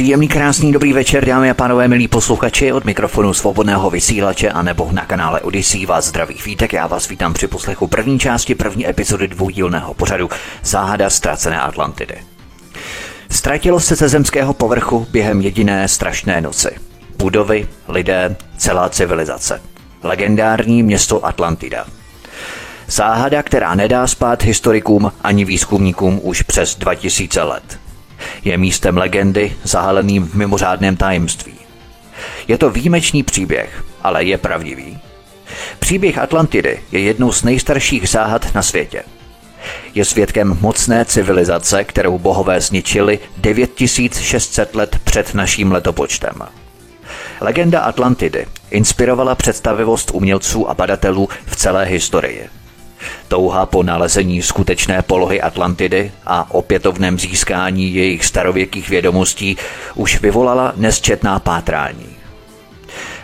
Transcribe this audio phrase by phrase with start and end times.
[0.00, 4.88] Příjemný, krásný, dobrý večer, dámy a pánové, milí posluchači od mikrofonu svobodného vysílače a nebo
[4.92, 6.72] na kanále Odyssey vás zdraví vítek.
[6.72, 10.28] Já vás vítám při poslechu první části první epizody dvoudílného pořadu
[10.62, 12.14] Záhada ztracené Atlantidy.
[13.30, 16.70] Ztratilo se ze zemského povrchu během jediné strašné noci.
[17.18, 19.62] Budovy, lidé, celá civilizace.
[20.02, 21.86] Legendární město Atlantida.
[22.86, 27.89] Záhada, která nedá spát historikům ani výzkumníkům už přes 2000 let.
[28.44, 31.54] Je místem legendy zahaleným v mimořádném tajemství.
[32.48, 34.98] Je to výjimečný příběh, ale je pravdivý.
[35.78, 39.02] Příběh Atlantidy je jednou z nejstarších záhad na světě.
[39.94, 46.34] Je svědkem mocné civilizace, kterou bohové zničili 9600 let před naším letopočtem.
[47.40, 52.48] Legenda Atlantidy inspirovala představivost umělců a badatelů v celé historii–
[53.28, 59.56] Touha po nalezení skutečné polohy Atlantidy a opětovném získání jejich starověkých vědomostí
[59.94, 62.06] už vyvolala nesčetná pátrání.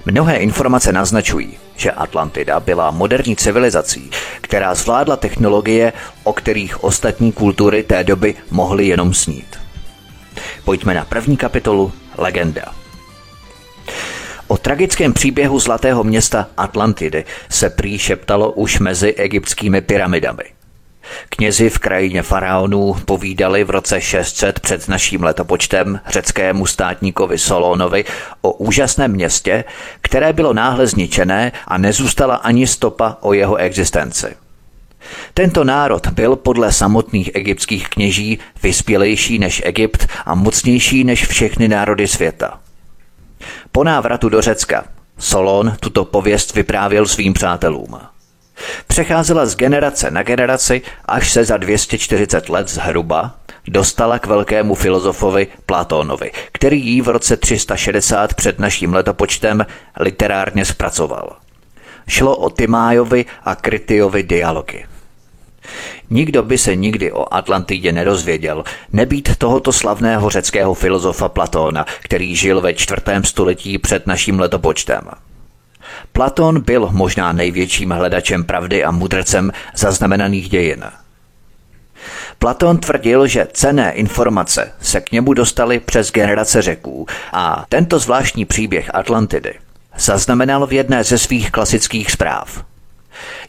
[0.06, 4.10] Mnohé informace naznačují, že Atlantida byla moderní civilizací,
[4.41, 5.92] která zvládla technologie,
[6.24, 9.58] o kterých ostatní kultury té doby mohly jenom snít.
[10.64, 12.86] Pojďme na první kapitolu Legenda.
[14.48, 20.42] O tragickém příběhu zlatého města Atlantidy se prý šeptalo už mezi egyptskými pyramidami.
[21.28, 28.05] Knězi v krajině faraonů povídali v roce 600 před naším letopočtem řeckému státníkovi Solónovi
[28.41, 29.64] o úžasném městě,
[30.00, 34.27] které bylo náhle zničené a nezůstala ani stopa o jeho existenci.
[35.34, 42.06] Tento národ byl podle samotných egyptských kněží vyspělejší než Egypt a mocnější než všechny národy
[42.06, 42.60] světa–
[43.73, 44.84] po návratu do Řecka
[45.19, 47.99] Solon tuto pověst vyprávěl svým přátelům.
[48.87, 53.34] Přecházela z generace na generaci, až se za 240 let zhruba
[53.69, 59.67] dostala k velkému filozofovi Platónovi, který ji v roce 360 před naším letopočtem
[60.01, 61.37] literárně zpracoval.
[62.09, 64.84] Šlo o Timájovi a Krytiovi dialogy.
[66.10, 72.60] Nikdo by se nikdy o Atlantidě nerozvěděl, nebýt tohoto slavného řeckého filozofa Platóna, který žil
[72.60, 75.00] ve čtvrtém století před naším letopočtem.
[76.12, 80.84] Platón byl možná největším hledačem pravdy a mudrcem zaznamenaných dějin.
[82.38, 88.44] Platón tvrdil, že cené informace se k němu dostaly přes generace řeků a tento zvláštní
[88.44, 89.54] příběh Atlantidy
[89.98, 92.65] zaznamenal v jedné ze svých klasických zpráv–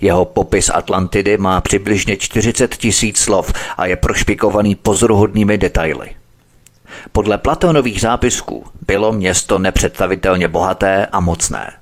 [0.02, 6.10] jeho popis Atlantidy má přibližně 40 tisíc slov a je prošpikovaný pozoruhodnými detaily.
[7.12, 11.74] Podle Platonových zápisků bylo město nepředstavitelně bohaté a mocné.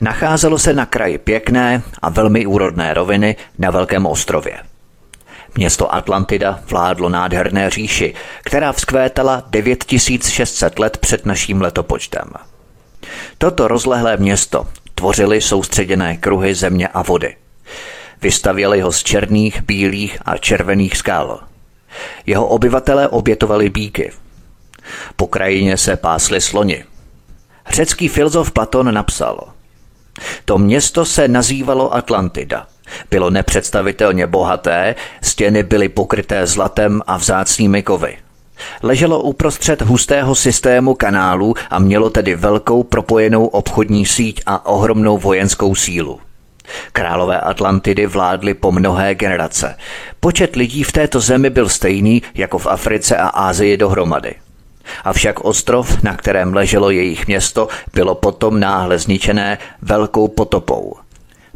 [0.00, 4.58] Nacházelo se na kraji pěkné a velmi úrodné roviny na Velkém ostrově.
[5.54, 8.14] Město Atlantida vládlo nádherné říši,
[8.44, 12.32] která vzkvétala 9600 let před naším letopočtem.
[13.38, 17.36] Toto rozlehlé město tvořily soustředěné kruhy země a vody.
[18.22, 21.40] Vystavěli ho z černých, bílých a červených skal.
[22.26, 24.12] Jeho obyvatelé obětovali bíky.
[25.16, 26.84] Po krajině se pásli sloni.
[27.70, 29.48] Řecký filozof Platon napsal
[30.44, 32.66] To město se nazývalo Atlantida.
[33.10, 38.18] Bylo nepředstavitelně bohaté, stěny byly pokryté zlatem a vzácnými kovy.
[38.82, 45.74] Leželo uprostřed hustého systému kanálů a mělo tedy velkou propojenou obchodní síť a ohromnou vojenskou
[45.74, 46.20] sílu.
[46.92, 49.76] Králové Atlantidy vládly po mnohé generace.
[50.20, 54.34] Počet lidí v této zemi byl stejný jako v Africe a Ázii dohromady.
[55.04, 60.96] Avšak ostrov, na kterém leželo jejich město, bylo potom náhle zničené velkou potopou.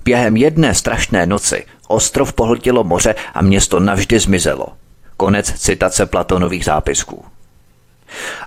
[0.04, 4.66] Během jedné strašné noci ostrov pohltilo moře a město navždy zmizelo–
[5.20, 7.24] Konec citace Platonových zápisků.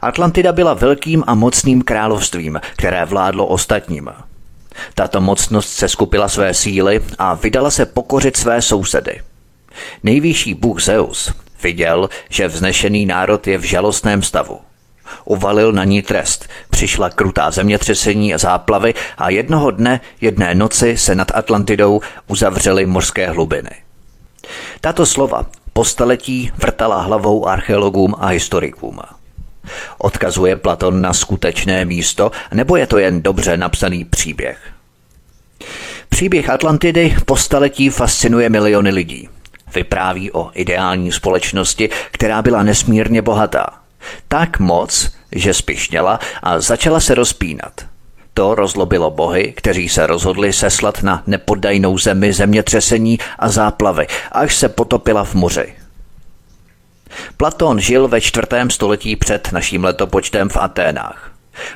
[0.02, 4.10] Atlantida byla velkým a mocným královstvím, které vládlo ostatním.
[4.96, 9.22] Tato mocnost se skupila své síly a vydala se pokořit své sousedy.
[10.04, 11.34] Nejvyšší bůh Zeus
[11.64, 14.60] viděl, že vznešený národ je v žalostném stavu.
[15.26, 21.16] Uvalil na ní trest, přišla krutá zemětřesení a záplavy a jednoho dne, jedné noci se
[21.16, 23.72] nad Atlantidou uzavřely mořské hlubiny.
[24.82, 29.00] Tato slova po staletí vrtala hlavou archeologům a historikům.
[29.98, 34.60] Odkazuje Platon na skutečné místo, nebo je to jen dobře napsaný příběh?
[36.10, 39.30] Příběh Atlantidy po staletí fascinuje miliony lidí.
[39.76, 43.68] Vypráví o ideální společnosti, která byla nesmírně bohatá.
[44.28, 47.93] Tak moc, že spišněla a začala se rozpínat.
[48.34, 54.70] To rozlobilo bohy, kteří se rozhodli seslat na nepoddajnou zemi zemětřesení a záplavy, až se
[54.70, 55.74] potopila v moři.
[57.38, 61.32] Platón žil ve čtvrtém století před naším letopočtem v Aténách.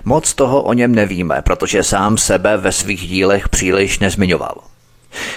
[0.06, 4.56] Moc toho o něm nevíme, protože sám sebe ve svých dílech příliš nezmiňoval.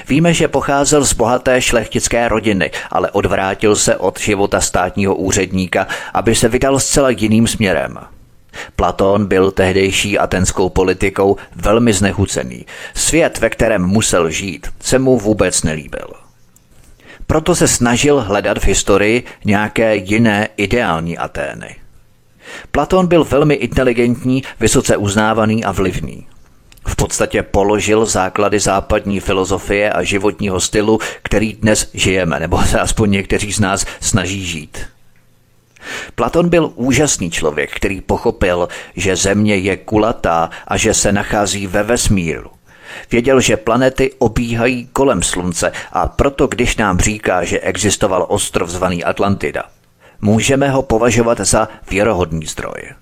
[0.08, 6.34] Víme, že pocházel z bohaté šlechtické rodiny, ale odvrátil se od života státního úředníka, aby
[6.34, 7.98] se vydal zcela jiným směrem.
[8.76, 12.66] Platón byl tehdejší atenskou politikou velmi znechucený.
[12.94, 16.08] Svět, ve kterém musel žít, se mu vůbec nelíbil.
[17.26, 21.76] Proto se snažil hledat v historii nějaké jiné ideální Atény.
[22.70, 26.26] Platón byl velmi inteligentní, vysoce uznávaný a vlivný.
[26.86, 33.10] V podstatě položil základy západní filozofie a životního stylu, který dnes žijeme, nebo se aspoň
[33.10, 34.78] někteří z nás snaží žít.
[36.14, 41.82] Platon byl úžasný člověk, který pochopil, že Země je kulatá a že se nachází ve
[41.82, 42.50] vesmíru.
[43.10, 49.04] Věděl, že planety obíhají kolem Slunce a proto, když nám říká, že existoval ostrov zvaný
[49.04, 49.62] Atlantida,
[50.20, 52.94] můžeme ho považovat za věrohodný zdroj.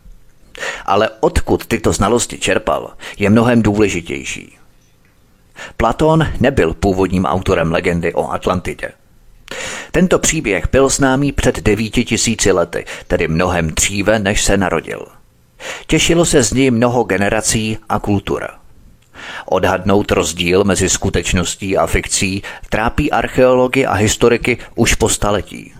[0.86, 4.58] Ale odkud tyto znalosti čerpal, je mnohem důležitější.
[5.76, 8.88] Platón nebyl původním autorem legendy o Atlantidě.
[9.90, 15.06] Tento příběh byl známý před devíti tisíci lety, tedy mnohem dříve, než se narodil.
[15.86, 18.48] Těšilo se z něj mnoho generací a kultur.
[19.46, 25.77] Odhadnout rozdíl mezi skutečností a fikcí trápí archeology a historiky už po staletí.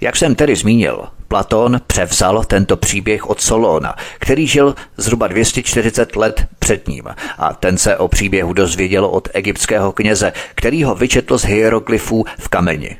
[0.00, 6.46] Jak jsem tedy zmínil, Platón převzal tento příběh od Solona, který žil zhruba 240 let
[6.58, 7.04] před ním
[7.38, 12.48] a ten se o příběhu dozvěděl od egyptského kněze, který ho vyčetl z hieroglyfů v
[12.48, 12.96] kameni.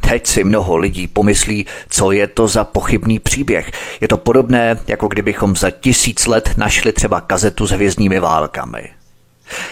[0.00, 3.70] Teď si mnoho lidí pomyslí, co je to za pochybný příběh.
[4.00, 8.90] Je to podobné, jako kdybychom za tisíc let našli třeba kazetu s hvězdními válkami.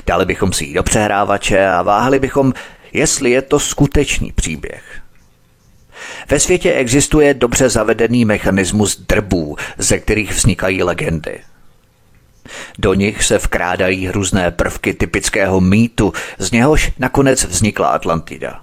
[0.07, 2.53] Dali bychom si ji do přehrávače a váhali bychom,
[2.93, 5.06] jestli je to skutečný příběh.
[6.31, 11.41] Ve světě existuje dobře zavedený mechanismus drbů, ze kterých vznikají legendy.
[12.79, 18.61] Do nich se vkrádají různé prvky typického mýtu, z něhož nakonec vznikla Atlantida.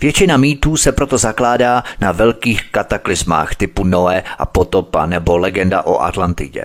[0.00, 5.98] Většina mýtů se proto zakládá na velkých kataklizmách typu Noé a potopa nebo legenda o
[5.98, 6.64] Atlantidě.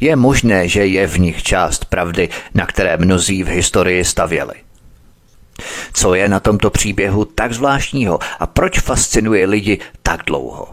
[0.00, 4.54] Je možné, že je v nich část pravdy, na které mnozí v historii stavěli.
[5.92, 10.68] Co je na tomto příběhu tak zvláštního a proč fascinuje lidi tak dlouho?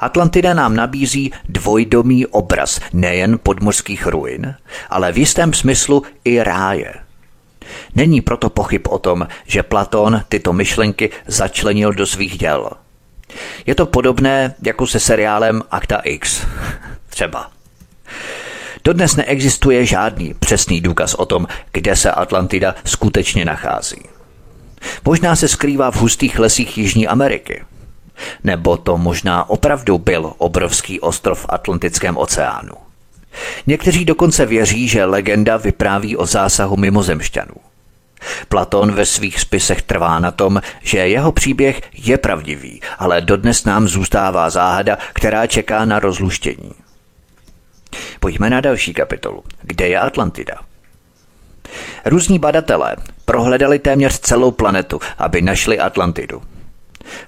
[0.00, 4.54] Atlantida nám nabízí dvojdomý obraz nejen podmořských ruin,
[4.90, 6.94] ale v jistém smyslu i ráje.
[7.94, 12.70] Není proto pochyb o tom, že Platón tyto myšlenky začlenil do svých děl.
[13.66, 16.46] Je to podobné jako se seriálem Akta X.
[17.08, 17.53] Třeba.
[18.84, 24.02] Dodnes neexistuje žádný přesný důkaz o tom, kde se Atlantida skutečně nachází.
[25.04, 27.64] Možná se skrývá v hustých lesích Jižní Ameriky.
[28.44, 32.74] Nebo to možná opravdu byl obrovský ostrov v Atlantickém oceánu.
[33.66, 37.54] Někteří dokonce věří, že legenda vypráví o zásahu mimozemšťanů.
[38.48, 43.88] Platon ve svých spisech trvá na tom, že jeho příběh je pravdivý, ale dodnes nám
[43.88, 46.83] zůstává záhada, která čeká na rozluštění.
[48.20, 49.42] Pojďme na další kapitolu.
[49.62, 50.54] Kde je Atlantida?
[52.04, 56.42] Různí badatelé prohledali téměř celou planetu, aby našli Atlantidu.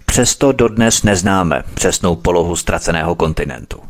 [0.07, 3.81] Přesto dodnes neznáme přesnou polohu ztraceného kontinentu.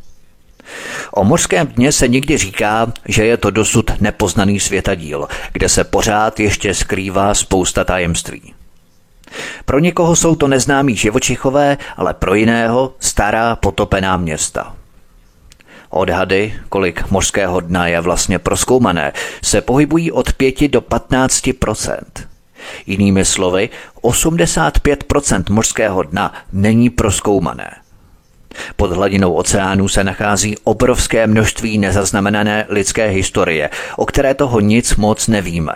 [1.10, 6.40] O mořském dně se někdy říká, že je to dosud nepoznaný světadíl, kde se pořád
[6.40, 8.54] ještě skrývá spousta tajemství.
[9.64, 14.76] Pro někoho jsou to neznámí živočichové, ale pro jiného stará potopená města.
[15.90, 19.12] Odhady, kolik mořského dna je vlastně proskoumané,
[19.44, 21.96] se pohybují od 5 do 15%
[22.86, 23.68] Jinými slovy,
[24.02, 27.76] 85% mořského dna není proskoumané.
[28.76, 35.28] Pod hladinou oceánu se nachází obrovské množství nezaznamenané lidské historie, o které toho nic moc
[35.28, 35.72] nevíme.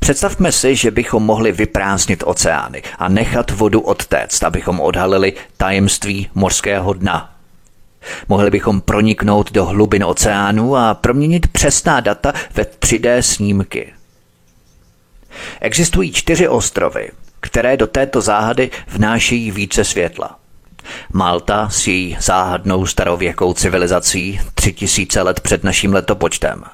[0.00, 6.92] Představme si, že bychom mohli vyprázdnit oceány a nechat vodu odtéct, abychom odhalili tajemství mořského
[6.92, 7.39] dna.
[8.28, 13.92] Mohli bychom proniknout do hlubin oceánu a proměnit přesná data ve 3D snímky.
[15.60, 20.36] Existují čtyři ostrovy, které do této záhady vnášejí více světla.
[21.12, 26.64] Malta s její záhadnou starověkou civilizací tři tisíce let před naším letopočtem.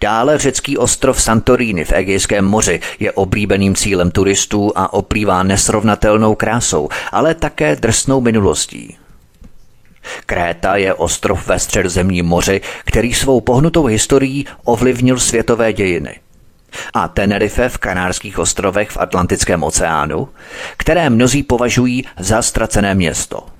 [0.00, 6.88] Dále řecký ostrov Santorini v Egejském moři je oblíbeným cílem turistů a oplývá nesrovnatelnou krásou,
[7.12, 8.96] ale také drsnou minulostí.
[10.26, 16.20] Kréta je ostrov ve středozemním moři, který svou pohnutou historií ovlivnil světové dějiny.
[16.94, 20.28] A Tenerife v Kanárských ostrovech v Atlantickém oceánu,
[20.76, 23.46] které mnozí považují za ztracené město–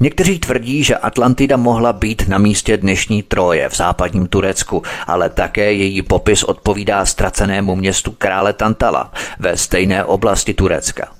[0.00, 5.72] Někteří tvrdí, že Atlantida mohla být na místě dnešní Troje v západním Turecku, ale také
[5.72, 11.12] její popis odpovídá ztracenému městu krále Tantala ve stejné oblasti Turecka.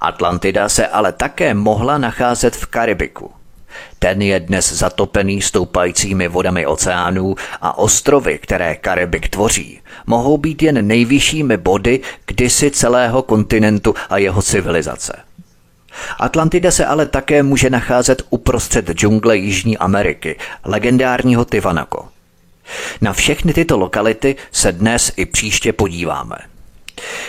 [0.00, 3.32] Atlantida se ale také mohla nacházet v Karibiku.
[3.98, 10.86] Ten je dnes zatopený stoupajícími vodami oceánů a ostrovy, které Karibik tvoří, mohou být jen
[10.86, 15.12] nejvyššími body kdysi celého kontinentu a jeho civilizace.
[16.18, 22.08] Atlantida se ale také může nacházet uprostřed džungle Jižní Ameriky, legendárního Tivanako.
[23.00, 26.36] Na všechny tyto lokality se dnes i příště podíváme.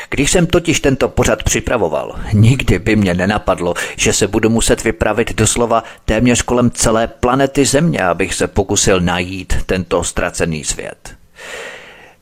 [0.10, 5.34] Když jsem totiž tento pořad připravoval, nikdy by mě nenapadlo, že se budu muset vypravit
[5.34, 11.15] doslova téměř kolem celé planety Země, abych se pokusil najít tento ztracený svět.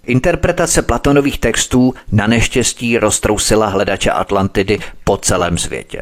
[0.05, 6.01] Interpretace Platonových textů na neštěstí roztrousila hledače Atlantidy po celém světě.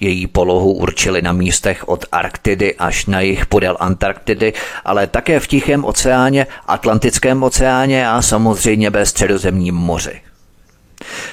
[0.00, 4.52] Její polohu určili na místech od Arktidy až na jih podél Antarktidy,
[4.84, 10.20] ale také v Tichém oceáně, Atlantickém oceáně a samozřejmě ve středozemním moři.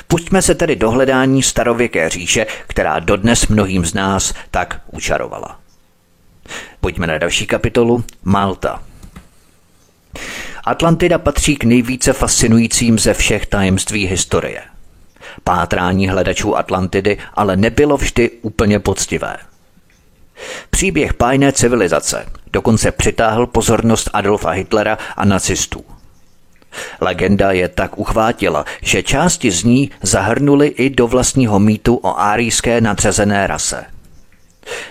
[0.07, 5.59] Pustíme se tedy do hledání starověké říše, která dodnes mnohým z nás tak učarovala.
[6.81, 8.83] Pojďme na další kapitolu Malta.
[10.65, 14.61] Atlantida patří k nejvíce fascinujícím ze všech tajemství historie.
[15.43, 19.37] Pátrání hledačů Atlantidy ale nebylo vždy úplně poctivé.
[20.69, 25.85] Příběh pájné civilizace dokonce přitáhl pozornost Adolfa Hitlera a nacistů.
[27.01, 32.81] Legenda je tak uchvátila, že části z ní zahrnuli i do vlastního mýtu o árijské
[32.81, 33.85] nadřazené rase.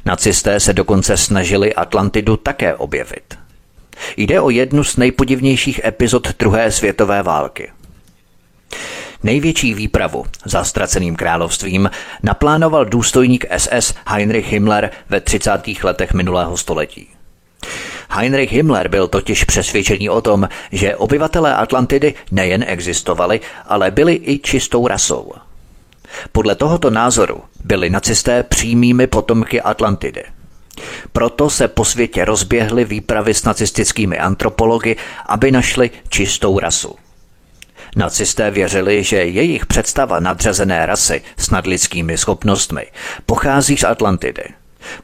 [0.05, 3.39] Nacisté se dokonce snažili Atlantidu také objevit.
[4.17, 7.73] Jde o jednu z nejpodivnějších epizod druhé světové války–
[9.23, 11.91] Největší výpravu za ztraceným královstvím
[12.23, 15.51] naplánoval důstojník SS Heinrich Himmler ve 30.
[15.83, 17.09] letech minulého století.
[18.15, 24.39] Heinrich Himmler byl totiž přesvědčený o tom, že obyvatelé Atlantidy nejen existovali, ale byli i
[24.39, 25.33] čistou rasou.
[26.33, 30.25] Podle tohoto názoru byli nacisté přímými potomky Atlantidy.
[31.13, 36.97] Proto se po světě rozběhly výpravy s nacistickými antropology, aby našli čistou rasu.
[37.97, 42.87] Nacisté věřili, že jejich představa nadřazené rasy s nadlidskými schopnostmi
[43.27, 44.45] pochází z Atlantidy.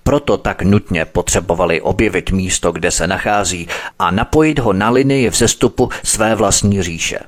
[0.02, 3.68] Proto tak nutně potřebovali objevit místo, kde se nachází
[3.98, 7.18] a napojit ho na linii vzestupu své vlastní říše.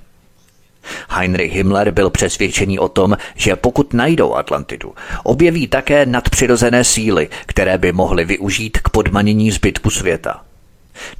[1.08, 7.78] Heinrich Himmler byl přesvědčený o tom, že pokud najdou Atlantidu, objeví také nadpřirozené síly, které
[7.78, 10.40] by mohly využít k podmanění zbytku světa.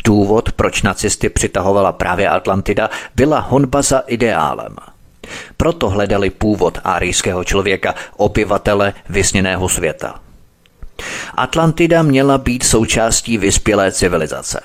[0.04, 4.76] Důvod, proč nacisty přitahovala právě Atlantida, byla honba za ideálem.
[5.56, 10.20] Proto hledali původ árijského člověka, obyvatele vysněného světa.
[11.34, 14.60] Atlantida měla být součástí vyspělé civilizace.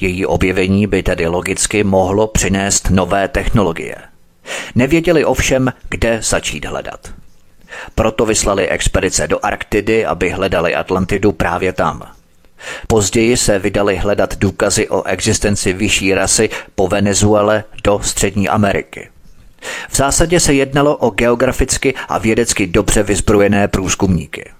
[0.00, 3.96] Její objevení by tedy logicky mohlo přinést nové technologie.
[4.74, 7.12] Nevěděli ovšem, kde začít hledat.
[7.94, 12.02] Proto vyslali expedice do Arktidy, aby hledali Atlantidu právě tam–
[12.86, 19.08] Později se vydali hledat důkazy o existenci vyšší rasy po Venezuele do Střední Ameriky.
[19.88, 24.50] V zásadě se jednalo o geograficky a vědecky dobře vyzbrojené průzkumníky.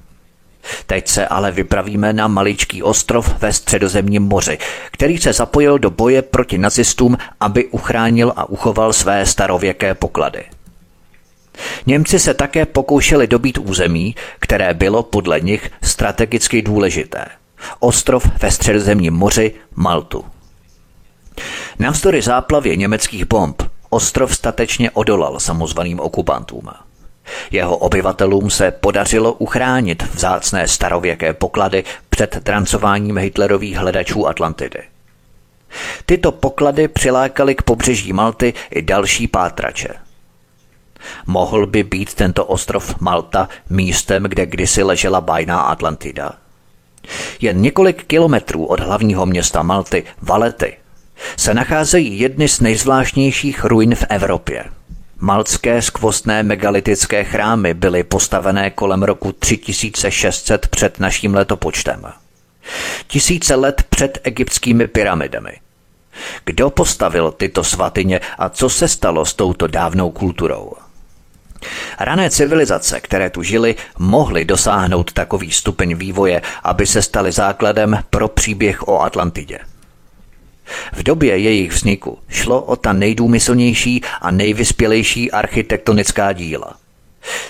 [0.86, 4.58] Teď se ale vypravíme na maličký ostrov ve středozemním moři,
[4.90, 10.44] který se zapojil do boje proti nacistům, aby uchránil a uchoval své starověké poklady.
[11.86, 17.24] Němci se také pokoušeli dobít území, které bylo podle nich strategicky důležité–
[17.80, 20.24] ostrov ve středozemním moři Maltu.
[21.78, 26.68] Navzdory záplavě německých bomb ostrov statečně odolal samozvaným okupantům.
[27.50, 34.82] Jeho obyvatelům se podařilo uchránit vzácné starověké poklady před trancováním hitlerových hledačů Atlantidy.
[36.06, 39.88] Tyto poklady přilákaly k pobřeží Malty i další pátrače.
[41.26, 46.32] Mohl by být tento ostrov Malta místem, kde kdysi ležela bajná Atlantida–
[47.40, 50.76] jen několik kilometrů od hlavního města Malty, Valety,
[51.36, 54.64] se nacházejí jedny z nejzvláštnějších ruin v Evropě.
[55.20, 62.12] Maltské skvostné megalitické chrámy byly postavené kolem roku 3600 před naším letopočtem.
[63.06, 65.60] Tisíce let před egyptskými pyramidami.
[66.44, 70.72] Kdo postavil tyto svatyně a co se stalo s touto dávnou kulturou?
[72.00, 78.28] Rané civilizace, které tu žily, mohly dosáhnout takový stupeň vývoje, aby se staly základem pro
[78.28, 79.58] příběh o Atlantidě.
[80.92, 86.74] V době jejich vzniku šlo o ta nejdůmyslnější a nejvyspělejší architektonická díla.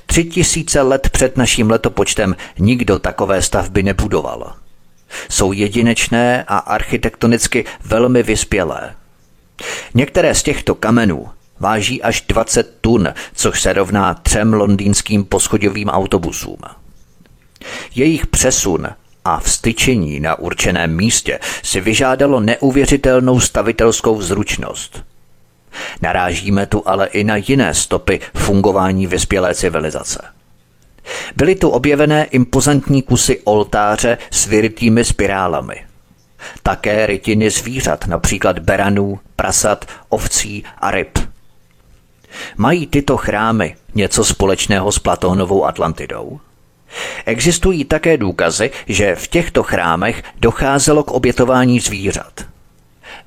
[0.07, 4.53] Tři tisíce let před naším letopočtem nikdo takové stavby nebudoval.
[5.29, 8.95] Jsou jedinečné a architektonicky velmi vyspělé.
[9.95, 11.29] Některé z těchto kamenů
[11.61, 16.59] váží až 20 tun, což se rovná třem londýnským poschodovým autobusům.
[17.95, 18.87] Jejich přesun
[19.27, 25.05] a vstyčení na určeném místě si vyžádalo neuvěřitelnou stavitelskou zručnost.
[26.03, 30.23] Narážíme tu ale i na jiné stopy fungování vyspělé civilizace.
[31.37, 35.85] Byly tu objevené impozantní kusy oltáře s vyrytými spirálami.
[36.63, 41.19] Také rytiny zvířat, například beranů, prasat, ovcí a ryb.
[42.57, 46.41] Mají tyto chrámy něco společného s Platónovou Atlantidou?
[47.27, 52.45] Existují také důkazy, že v těchto chrámech docházelo k obětování zvířat.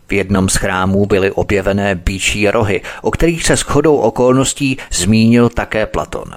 [0.07, 5.85] V jednom z chrámů byly objevené bíčí rohy, o kterých se shodou okolností zmínil také
[5.85, 6.31] Platon.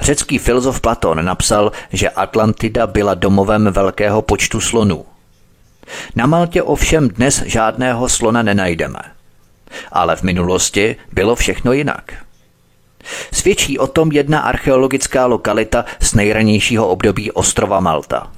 [0.00, 5.04] Řecký filozof Platon napsal, že Atlantida byla domovem velkého počtu slonů.
[6.16, 8.98] Na Maltě ovšem dnes žádného slona nenajdeme.
[9.92, 12.14] Ale v minulosti bylo všechno jinak–
[13.32, 18.32] Svědčí o tom jedna archeologická lokalita z nejranějšího období ostrova Malta.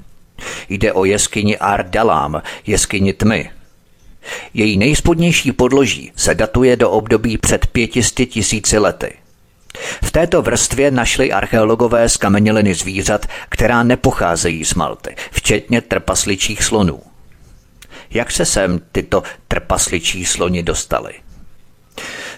[0.69, 3.49] Jde o jeskyni Ardalam, jeskyni tmy.
[4.53, 9.13] Její nejspodnější podloží se datuje do období před pětisty tisíci lety.
[10.03, 17.01] V této vrstvě našli archeologové skameněliny zvířat, která nepocházejí z Malty, včetně trpasličích slonů.
[18.11, 21.13] Jak se sem tyto trpasličí sloni dostali?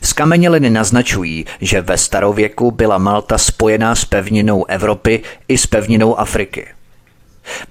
[0.02, 6.68] Skameněliny naznačují, že ve starověku byla Malta spojená s pevninou Evropy i s pevninou Afriky.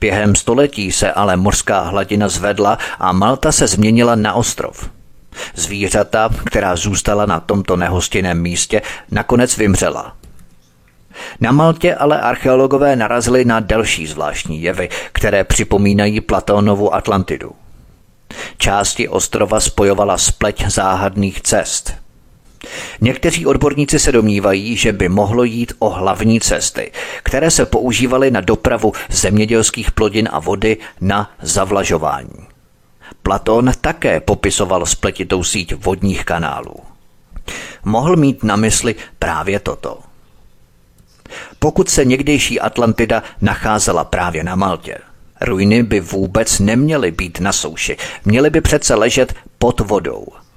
[0.01, 4.90] Během století se ale mořská hladina zvedla a Malta se změnila na ostrov.
[5.55, 10.16] Zvířata, která zůstala na tomto nehostinném místě, nakonec vymřela.
[11.40, 17.53] Na Maltě ale archeologové narazili na další zvláštní jevy, které připomínají Platónovu Atlantidu.
[18.57, 21.95] Části ostrova spojovala spleť záhadných cest–
[23.01, 26.92] Někteří odborníci se domnívají, že by mohlo jít o hlavní cesty,
[27.23, 32.46] které se používaly na dopravu zemědělských plodin a vody na zavlažování.
[33.23, 36.75] Platón také popisoval spletitou síť vodních kanálů.
[37.85, 39.99] Mohl mít na mysli právě toto.
[41.59, 44.99] Pokud se někdejší Atlantida nacházela právě na Maltě,
[45.40, 50.27] ruiny by vůbec neměly být na souši, měly by přece ležet pod vodou–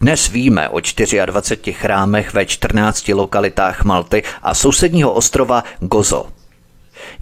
[0.00, 0.80] dnes víme o
[1.26, 6.26] 24 chrámech ve 14 lokalitách Malty a sousedního ostrova Gozo.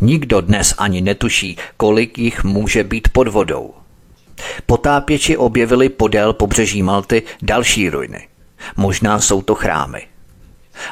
[0.01, 3.75] Nikdo dnes ani netuší, kolik jich může být pod vodou.
[4.67, 8.29] Potápěči objevili podél pobřeží Malty další ruiny.
[8.77, 10.03] Možná jsou to chrámy.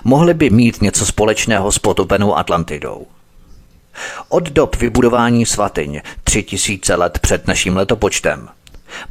[0.05, 3.07] Mohly by mít něco společného s potopenou Atlantidou.
[4.29, 8.49] Od dob vybudování svatyň, tři tisíce let před naším letopočtem–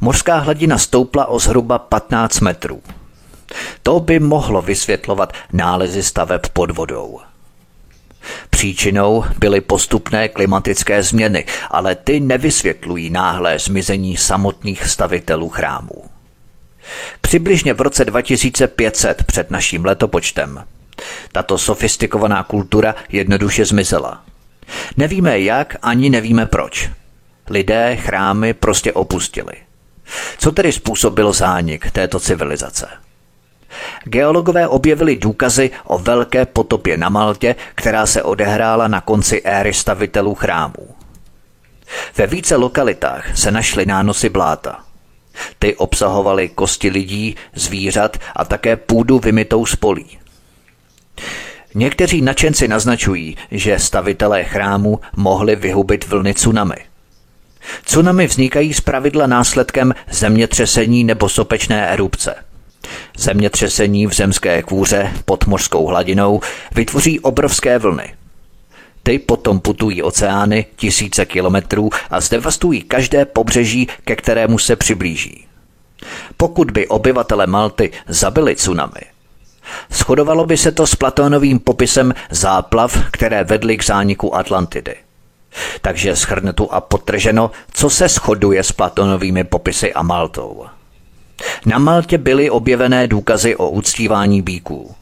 [0.00, 2.82] Mořská hladina stoupla o zhruba 15 metrů.
[3.82, 7.20] To by mohlo vysvětlovat nálezy staveb pod vodou.
[8.50, 16.04] Příčinou byly postupné klimatické změny, ale ty nevysvětlují náhlé zmizení samotných stavitelů chrámů.
[17.20, 20.64] Přibližně v roce 2500 před naším letopočtem
[21.32, 24.24] tato sofistikovaná kultura jednoduše zmizela.
[24.96, 26.90] Nevíme jak, ani nevíme proč.
[27.50, 29.52] Lidé chrámy prostě opustili–
[30.38, 32.88] co tedy způsobilo zánik této civilizace?
[34.04, 40.34] Geologové objevili důkazy o velké potopě na Maltě, která se odehrála na konci éry stavitelů
[40.34, 40.94] chrámů.
[42.16, 44.84] Ve více lokalitách se našly nánosy bláta.
[45.58, 50.18] Ty obsahovaly kosti lidí, zvířat a také půdu vymytou z polí.
[51.74, 56.76] Někteří načenci naznačují, že stavitelé chrámu mohli vyhubit vlny tsunami–
[57.84, 62.34] Tsunami vznikají z pravidla následkem zemětřesení nebo sopečné erupce.
[63.18, 66.40] Zemětřesení v zemské kůře pod mořskou hladinou
[66.74, 68.14] vytvoří obrovské vlny.
[69.02, 75.46] Ty potom putují oceány tisíce kilometrů a zdevastují každé pobřeží, ke kterému se přiblíží.
[76.36, 79.00] Pokud by obyvatele Malty zabili tsunami,
[79.90, 84.94] shodovalo by se to s Platónovým popisem záplav, které vedly k zániku Atlantidy–
[85.80, 90.66] Takže schrnutu a potrženo, co se shoduje s Platonovými popisy a Maltou.
[91.66, 94.94] Na Maltě byly objevené důkazy o uctívání bíků.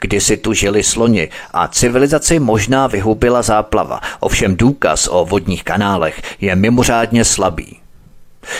[0.00, 6.56] Kdysi tu žili sloni a civilizaci možná vyhubila záplava, ovšem důkaz o vodních kanálech je
[6.56, 7.80] mimořádně slabý.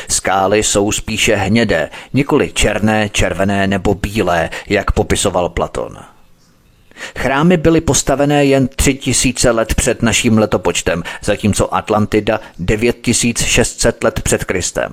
[0.08, 5.98] Skály jsou spíše hnědé, nikoli černé, červené nebo bílé, jak popisoval Platon.
[7.18, 14.44] Chrámy byly postavené jen tři tisíce let před naším letopočtem, zatímco Atlantida 9600 let před
[14.44, 14.92] Kristem.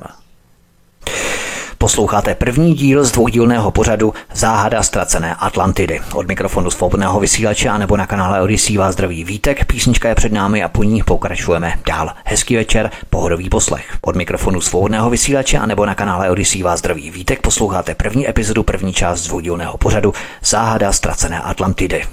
[1.79, 6.01] Posloucháte první díl z dvoudílného pořadu Záhada ztracené Atlantidy.
[6.13, 9.65] Od mikrofonu svobodného vysílače nebo na kanále Odisí vás zdraví Vítek.
[9.65, 12.11] Písnička je před námi a po ní pokračujeme dál.
[12.25, 13.97] Hezký večer, pohodový poslech.
[14.01, 17.41] Od mikrofonu svobodného vysílače nebo na kanále Odisí vás zdraví Vítek.
[17.41, 20.13] Posloucháte první epizodu, první část dvoudílného pořadu
[20.43, 22.05] Záhada ztracené Atlantidy.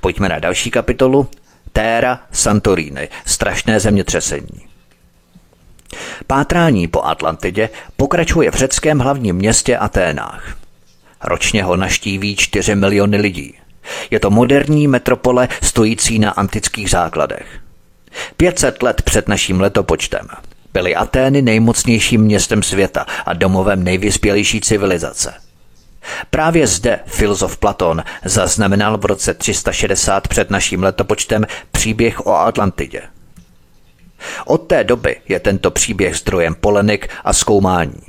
[0.00, 1.26] Pojďme na další kapitolu.
[1.72, 4.71] Téra Santorini, strašné zemětřesení.
[6.26, 10.56] Pátrání po Atlantidě pokračuje v řeckém hlavním městě Aténách.
[11.24, 13.54] Ročně ho naštíví 4 miliony lidí.
[14.10, 17.46] Je to moderní metropole stojící na antických základech.
[18.36, 20.28] 500 let před naším letopočtem
[20.72, 25.34] byly Atény nejmocnějším městem světa a domovem nejvyspělejší civilizace.
[26.30, 33.02] Právě zde filozof Platon zaznamenal v roce 360 před naším letopočtem příběh o Atlantidě–
[34.46, 38.02] od té doby je tento příběh zdrojem polenik a zkoumání.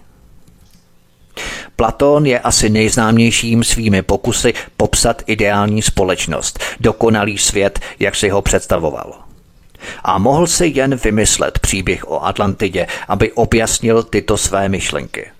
[1.75, 9.13] Platón je asi nejznámějším svými pokusy popsat ideální společnost, dokonalý svět, jak si ho představoval.
[10.03, 15.31] A mohl si jen vymyslet příběh o Atlantidě, aby objasnil tyto své myšlenky.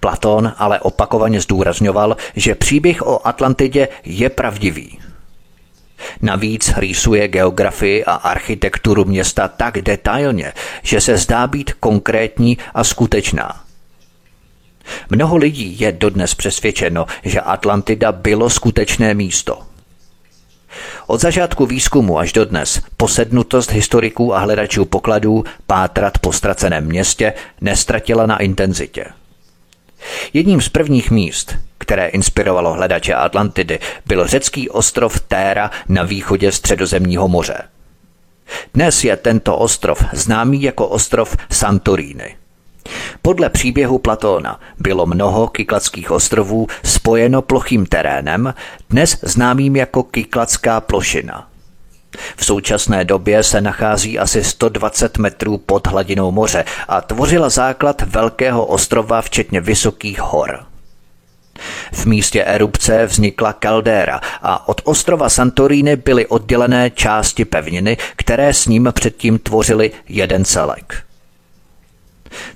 [0.00, 4.98] Platón ale opakovaně zdůrazňoval, že příběh o Atlantidě je pravdivý–
[6.22, 10.52] Navíc rýsuje geografii a architekturu města tak detailně,
[10.82, 13.64] že se zdá být konkrétní a skutečná.
[15.10, 19.62] Mnoho lidí je dodnes přesvědčeno, že Atlantida bylo skutečné místo.
[21.06, 27.32] Od začátku výzkumu až do dnes posednutost historiků a hledačů pokladů pátrat po ztraceném městě
[27.60, 29.04] nestratila na intenzitě.
[30.32, 37.28] Jedním z prvních míst, které inspirovalo hledače Atlantidy, byl řecký ostrov Téra na východě středozemního
[37.28, 37.58] moře.
[38.74, 42.36] Dnes je tento ostrov známý jako ostrov Santorini.
[43.22, 48.54] Podle příběhu Platóna bylo mnoho kykladských ostrovů spojeno plochým terénem,
[48.90, 51.48] dnes známým jako Kykladská plošina.
[52.36, 58.66] V současné době se nachází asi 120 metrů pod hladinou moře a tvořila základ velkého
[58.66, 60.64] ostrova včetně vysokých hor.
[61.92, 68.66] V místě erupce vznikla kaldéra a od ostrova Santorini byly oddělené části pevniny, které s
[68.66, 71.04] ním předtím tvořily jeden celek.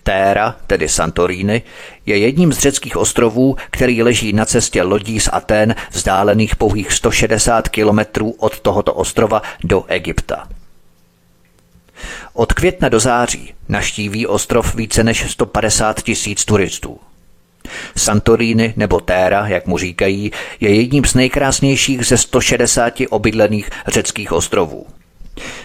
[0.02, 1.62] Téra, tedy Santorini,
[2.06, 7.68] je jedním z řeckých ostrovů, který leží na cestě lodí z Aten vzdálených pouhých 160
[7.68, 10.48] kilometrů od tohoto ostrova do Egypta.
[12.32, 16.98] Od května do září naštíví ostrov více než 150 tisíc turistů.
[17.96, 24.86] Santorini nebo Téra, jak mu říkají, je jedním z nejkrásnějších ze 160 obydlených řeckých ostrovů.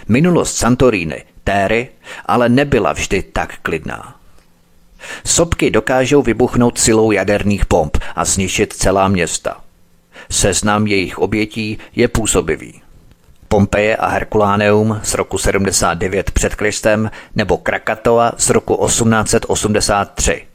[0.07, 1.89] Minulost Santorini, Téry,
[2.25, 4.15] ale nebyla vždy tak klidná.
[5.25, 9.61] Sopky dokážou vybuchnout silou jaderných pomp a zničit celá města.
[10.31, 12.81] Seznam jejich obětí je působivý.
[13.47, 20.45] Pompeje a Herkuláneum z roku 79 před Kristem nebo Krakatoa z roku 1883.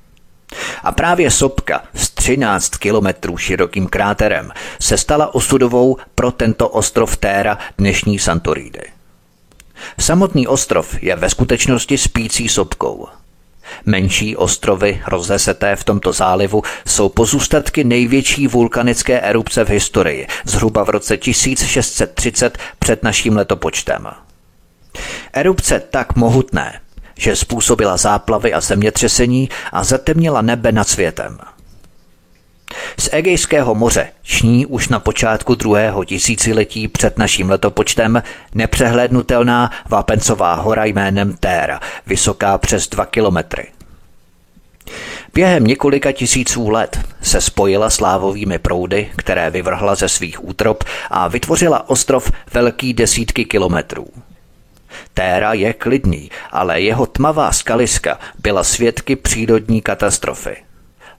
[0.83, 7.59] A právě sopka s 13 kilometrů širokým kráterem se stala osudovou pro tento ostrov Téra
[7.79, 8.98] dnešní Santoridy.
[10.01, 13.09] Samotný ostrov je ve skutečnosti spící sopkou.
[13.87, 20.89] Menší ostrovy rozeseté v tomto zálivu jsou pozůstatky největší vulkanické erupce v historii, zhruba v
[20.89, 24.09] roce 1630 před naším letopočtem.
[25.33, 26.81] Erupce tak mohutné,
[27.19, 31.39] že způsobila záplavy a zemětřesení a zatemnila nebe nad světem.
[32.99, 38.23] Z Egejského moře ční už na počátku druhého tisíciletí před naším letopočtem
[38.55, 43.67] nepřehlédnutelná Vápencová hora jménem Téra, vysoká přes dva kilometry.
[45.35, 51.29] Během několika tisíců let se spojila s lávovými proudy, které vyvrhla ze svých útrop a
[51.29, 54.07] vytvořila ostrov velký desítky kilometrů.
[55.15, 60.57] Téra je klidný, ale jeho tmavá skaliska byla svědky přírodní katastrofy.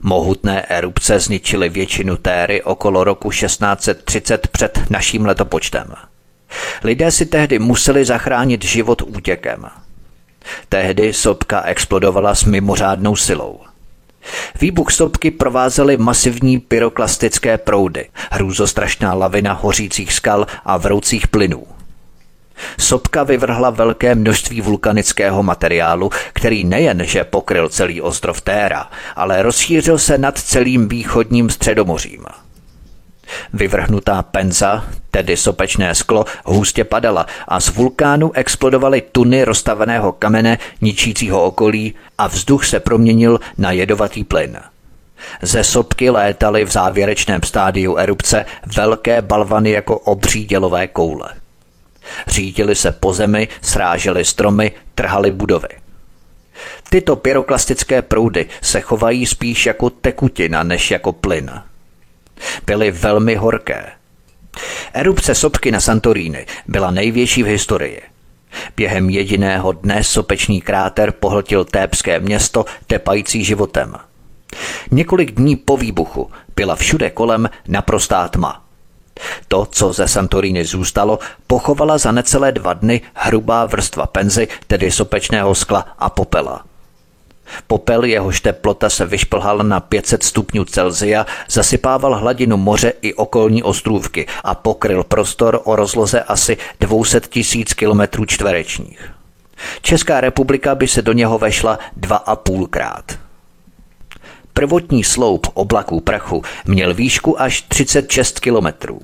[0.02, 5.94] Mohutné erupce zničily většinu Téry okolo roku 1630 před naším letopočtem.
[6.84, 9.66] Lidé si tehdy museli zachránit život útěkem.
[10.68, 13.60] Tehdy sopka explodovala s mimořádnou silou.
[14.60, 21.66] Výbuch sopky provázely masivní pyroklastické proudy, hrůzostrašná lavina hořících skal a vroucích plynů.
[22.78, 30.18] Sopka vyvrhla velké množství vulkanického materiálu, který nejenže pokryl celý ostrov Téra, ale rozšířil se
[30.18, 32.24] nad celým východním středomořím.
[33.52, 41.44] Vyvrhnutá penza, tedy sopečné sklo, hustě padala a z vulkánu explodovaly tuny rozstaveného kamene ničícího
[41.44, 44.58] okolí a vzduch se proměnil na jedovatý plyn.
[45.42, 48.46] Ze sopky létaly v závěrečném stádiu erupce
[48.76, 51.28] velké balvany jako obří dělové koule.
[52.26, 55.68] Řídili se po zemi, sráželi stromy, trhali budovy.
[56.90, 61.50] Tyto pyroklastické proudy se chovají spíš jako tekutina než jako plyn.
[62.66, 63.86] Byly velmi horké.
[64.92, 68.02] Erupce sopky na Santorini byla největší v historii.
[68.76, 73.94] Během jediného dne sopečný kráter pohltil tébské město tepající životem.
[74.90, 78.64] Několik dní po výbuchu byla všude kolem naprostá tma.
[79.48, 85.54] To, co ze Santorini zůstalo, pochovala za necelé dva dny hrubá vrstva penzy, tedy sopečného
[85.54, 86.64] skla a popela.
[87.66, 94.26] Popel, jehož teplota se vyšplhal na 500 stupňů Celzia, zasypával hladinu moře i okolní ostrůvky
[94.44, 99.10] a pokryl prostor o rozloze asi 200 tisíc kilometrů čtverečních.
[99.82, 103.18] Česká republika by se do něho vešla dva a půlkrát.
[104.52, 109.00] Prvotní sloup oblaků prachu měl výšku až 36 kilometrů.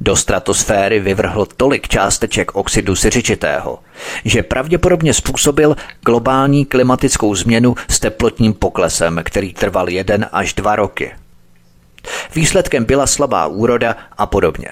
[0.00, 3.78] Do stratosféry vyvrhl tolik částeček oxidu siřičitého,
[4.24, 11.12] že pravděpodobně způsobil globální klimatickou změnu s teplotním poklesem, který trval jeden až dva roky.
[12.34, 14.68] Výsledkem byla slabá úroda a podobně.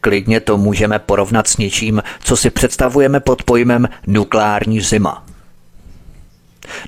[0.00, 5.24] Klidně to můžeme porovnat s něčím, co si představujeme pod pojmem nukleární zima–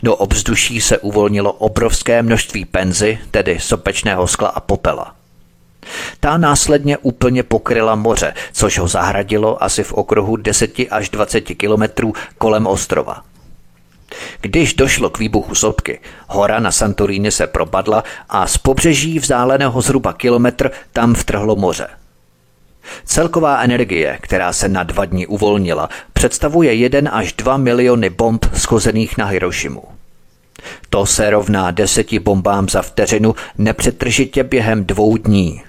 [0.02, 5.19] do obzduší se uvolnilo obrovské množství penzy, tedy sopečného skla a popela.
[6.20, 12.12] Ta následně úplně pokryla moře, což ho zahradilo asi v okruhu 10 až 20 kilometrů
[12.38, 13.22] kolem ostrova.
[14.40, 20.12] Když došlo k výbuchu sopky, hora na Santorini se propadla a z pobřeží vzdáleného zhruba
[20.12, 21.88] kilometr tam vtrhlo moře.
[23.04, 29.18] Celková energie, která se na dva dny uvolnila, představuje 1 až 2 miliony bomb schozených
[29.18, 29.82] na Hirošimu.
[30.90, 35.62] To se rovná deseti bombám za vteřinu nepřetržitě během dvou dní.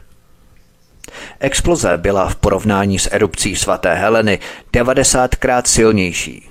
[1.40, 4.40] Exploze byla v porovnání s erupcí svaté Heleny
[4.74, 6.50] 90krát silnější.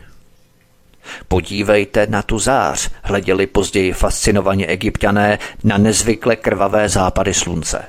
[1.28, 7.84] Podívejte na tu zář, hleděli později fascinovaně egyptiané na nezvykle krvavé západy slunce.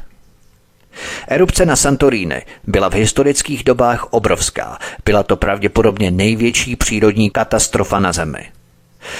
[1.27, 4.77] Erupce na Santorini byla v historických dobách obrovská.
[5.05, 8.51] Byla to pravděpodobně největší přírodní katastrofa na Zemi.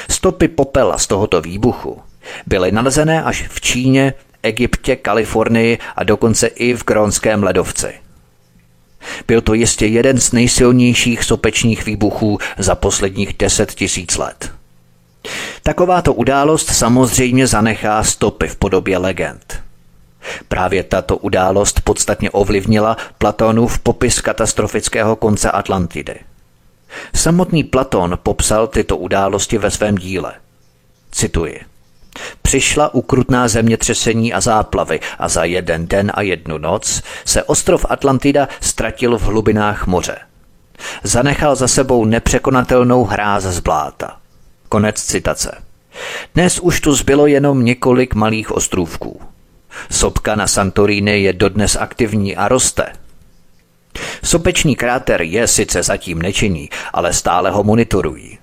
[0.10, 2.02] Stopy popela z tohoto výbuchu
[2.46, 7.94] byly nalezené až v Číně, Egyptě, Kalifornii a dokonce i v Grónském ledovci.
[9.28, 14.52] Byl to jistě jeden z nejsilnějších sopečních výbuchů za posledních deset tisíc let.
[15.64, 19.62] Takováto událost samozřejmě zanechá stopy v podobě legend.
[20.48, 26.20] Právě tato událost podstatně ovlivnila Platonův popis katastrofického konce Atlantidy.
[27.16, 30.34] Samotný Platon popsal tyto události ve svém díle.
[31.12, 31.71] Cituji.
[32.42, 38.48] Přišla ukrutná zemětřesení a záplavy a za jeden den a jednu noc se ostrov Atlantida
[38.62, 40.18] ztratil v hlubinách moře.
[41.04, 44.18] Zanechal za sebou nepřekonatelnou hráz z bláta.
[44.70, 45.58] Konec citace.
[46.36, 49.22] Dnes už tu zbylo jenom několik malých ostrůvků.
[49.92, 52.86] Sopka na Santorini je dodnes aktivní a roste.
[54.24, 58.41] Sopečný kráter je sice zatím nečinný, ale stále ho monitorují.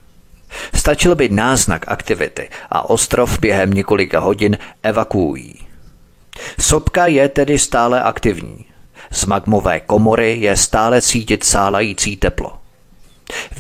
[0.75, 5.55] Stačil by náznak aktivity a ostrov během několika hodin evakuují.
[6.61, 8.65] Sopka je tedy stále aktivní.
[9.11, 12.53] Z magmové komory je stále cítit sálající teplo.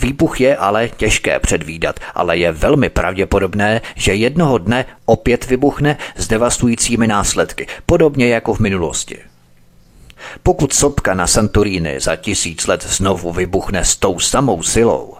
[0.00, 6.28] Výbuch je ale těžké předvídat, ale je velmi pravděpodobné, že jednoho dne opět vybuchne s
[6.28, 9.18] devastujícími následky, podobně jako v minulosti.
[10.42, 15.17] Pokud sopka na Santorini za tisíc let znovu vybuchne s tou samou silou,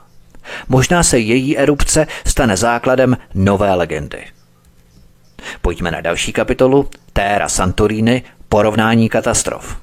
[0.68, 4.24] možná se její erupce stane základem nové legendy.
[5.62, 9.76] Pojďme na další kapitolu Terra Santorini porovnání katastrof.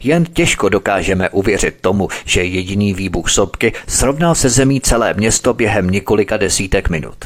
[0.00, 5.90] Jen těžko dokážeme uvěřit tomu, že jediný výbuch sopky srovnal se zemí celé město během
[5.90, 7.16] několika desítek minut.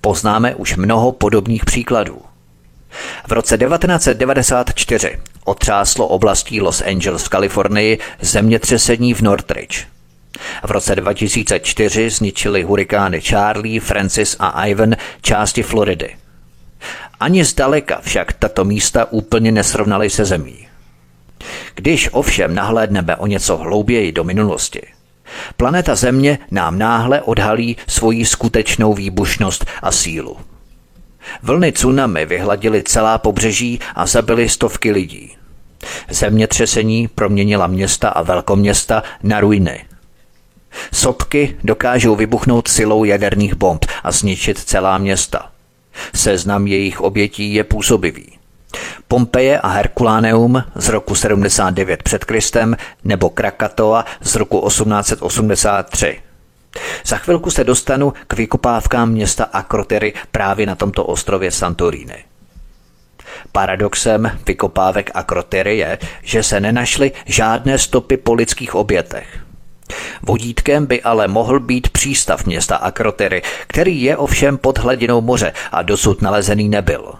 [0.00, 2.22] Poznáme už mnoho podobných příkladů.
[3.28, 9.95] V roce 1994 otřáslo oblastí Los Angeles v Kalifornii zemětřesení v Northridge.
[10.64, 16.16] V roce 2004 zničili hurikány Charlie, Francis a Ivan části Floridy.
[17.20, 20.68] Ani zdaleka však tato místa úplně nesrovnaly se zemí.
[21.74, 24.82] Když ovšem nahlédneme o něco hlouběji do minulosti,
[25.56, 30.36] planeta Země nám náhle odhalí svoji skutečnou výbušnost a sílu.
[31.42, 35.36] Vlny tsunami vyhladily celá pobřeží a zabily stovky lidí.
[36.10, 39.84] Zemětřesení proměnila města a velkoměsta na ruiny.
[40.92, 45.50] Sopky dokážou vybuchnout silou jaderných bomb a zničit celá města.
[46.14, 48.38] Seznam jejich obětí je působivý.
[49.08, 56.20] Pompeje a Herkuláneum z roku 79 před Kristem nebo Krakatoa z roku 1883.
[57.04, 62.24] Za chvilku se dostanu k vykopávkám města Akrotery právě na tomto ostrově Santorini.
[63.52, 69.45] Paradoxem vykopávek Akrotery je, že se nenašly žádné stopy po lidských obětech.
[70.22, 75.82] Vodítkem by ale mohl být přístav města Akrotery, který je ovšem pod hladinou moře a
[75.82, 77.14] dosud nalezený nebyl.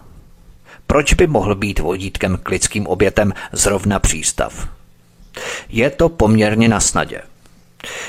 [0.86, 4.68] Proč by mohl být vodítkem k lidským obětem zrovna přístav?
[5.68, 7.20] Je to poměrně na snadě.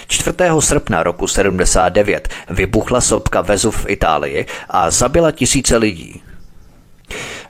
[0.08, 0.36] 4.
[0.60, 6.22] srpna roku 79 vybuchla sopka Vezuv v Itálii a zabila tisíce lidí.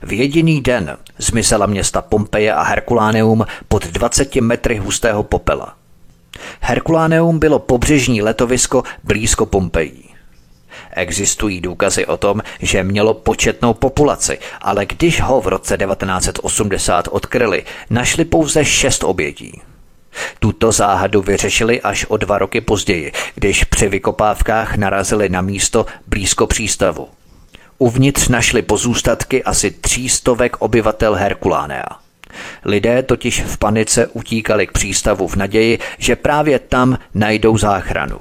[0.02, 5.77] V jediný den zmizela města Pompeje a Herkuláneum pod 20 metry hustého popela.
[6.60, 10.04] Herkuláneum bylo pobřežní letovisko blízko Pompejí.
[10.92, 17.64] Existují důkazy o tom, že mělo početnou populaci, ale když ho v roce 1980 odkryli,
[17.90, 19.60] našli pouze šest obětí.
[20.38, 26.46] Tuto záhadu vyřešili až o dva roky později, když při vykopávkách narazili na místo blízko
[26.46, 27.08] přístavu.
[27.78, 32.07] Uvnitř našli pozůstatky asi třístovek obyvatel Herkulánea.
[32.64, 38.20] Lidé totiž v panice utíkali k přístavu v naději, že právě tam najdou záchranu.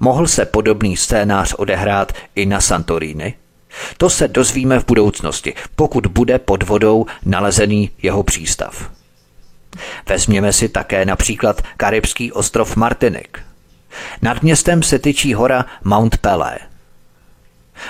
[0.00, 3.34] Mohl se podobný scénář odehrát i na Santorini?
[3.96, 8.90] To se dozvíme v budoucnosti, pokud bude pod vodou nalezený jeho přístav.
[10.08, 13.38] Vezměme si také například karibský ostrov Martinik.
[14.22, 16.58] Nad městem se tyčí hora Mount Pelé.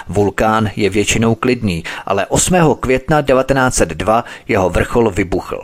[0.08, 2.54] Vulkán je většinou klidný, ale 8.
[2.80, 5.60] května 1902 jeho vrchol vybuchl.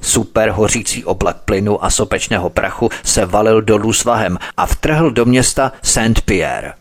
[0.00, 5.72] Super hořící oblak plynu a sopečného prachu se valil dolů svahem a vtrhl do města
[5.82, 6.72] Saint-Pierre.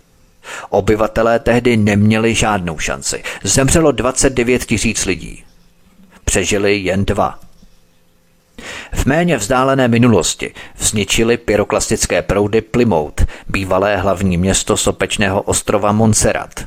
[0.70, 3.24] Obyvatelé tehdy neměli žádnou šanci.
[3.44, 5.44] Zemřelo 29 tisíc lidí.
[6.26, 7.40] Přežili jen dva.
[8.94, 16.66] V méně vzdálené minulosti vzničili pyroklastické proudy Plymouth, bývalé hlavní město sopečného ostrova Montserrat.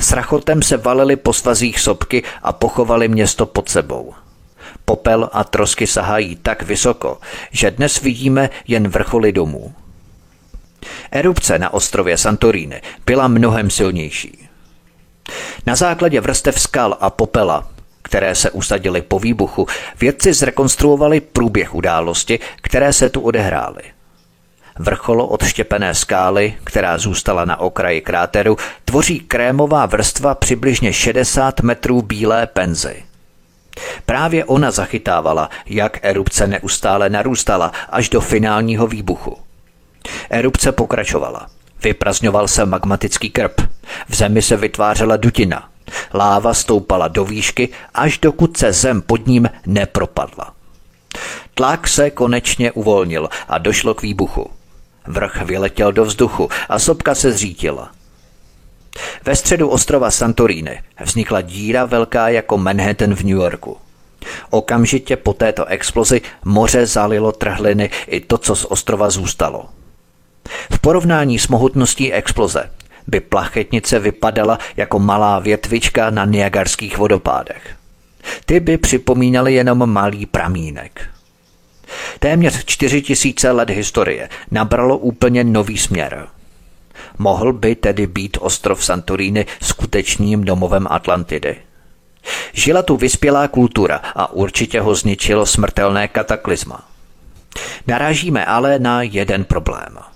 [0.00, 4.14] S rachotem se valili po svazích sopky a pochovali město pod sebou.
[4.84, 7.18] Popel a trosky sahají tak vysoko,
[7.50, 9.74] že dnes vidíme jen vrcholy domů.
[11.10, 14.48] Erupce na ostrově Santorini byla mnohem silnější.
[15.66, 17.71] Na základě vrstev skal a popela
[18.02, 19.66] které se usadily po výbuchu,
[20.00, 23.82] vědci zrekonstruovali průběh události, které se tu odehrály.
[24.78, 32.46] Vrcholo odštěpené skály, která zůstala na okraji kráteru, tvoří krémová vrstva přibližně 60 metrů bílé
[32.46, 33.04] penzy.
[34.06, 39.38] Právě ona zachytávala, jak erupce neustále narůstala až do finálního výbuchu.
[40.30, 41.46] Erupce pokračovala.
[41.82, 43.60] Vyprazňoval se magmatický krb.
[44.08, 45.71] V zemi se vytvářela dutina.
[46.14, 50.54] Láva stoupala do výšky, až dokud se zem pod ním nepropadla.
[51.54, 54.50] Tlak se konečně uvolnil a došlo k výbuchu.
[55.06, 57.90] Vrch vyletěl do vzduchu a sopka se zřítila.
[59.24, 63.76] Ve středu ostrova Santorini vznikla díra velká jako Manhattan v New Yorku.
[64.50, 69.68] Okamžitě po této explozi moře zalilo trhliny i to, co z ostrova zůstalo.
[70.72, 72.70] V porovnání s mohutností exploze
[73.06, 77.76] by plachetnice vypadala jako malá větvička na Niagarských vodopádech.
[78.46, 81.08] Ty by připomínaly jenom malý pramínek.
[82.18, 86.28] Téměř čtyři tisíce let historie nabralo úplně nový směr.
[87.18, 91.56] Mohl by tedy být ostrov Santorini skutečným domovem Atlantidy.
[92.52, 96.88] Žila tu vyspělá kultura a určitě ho zničilo smrtelné kataklizma.
[97.86, 99.98] Narážíme ale na jeden problém–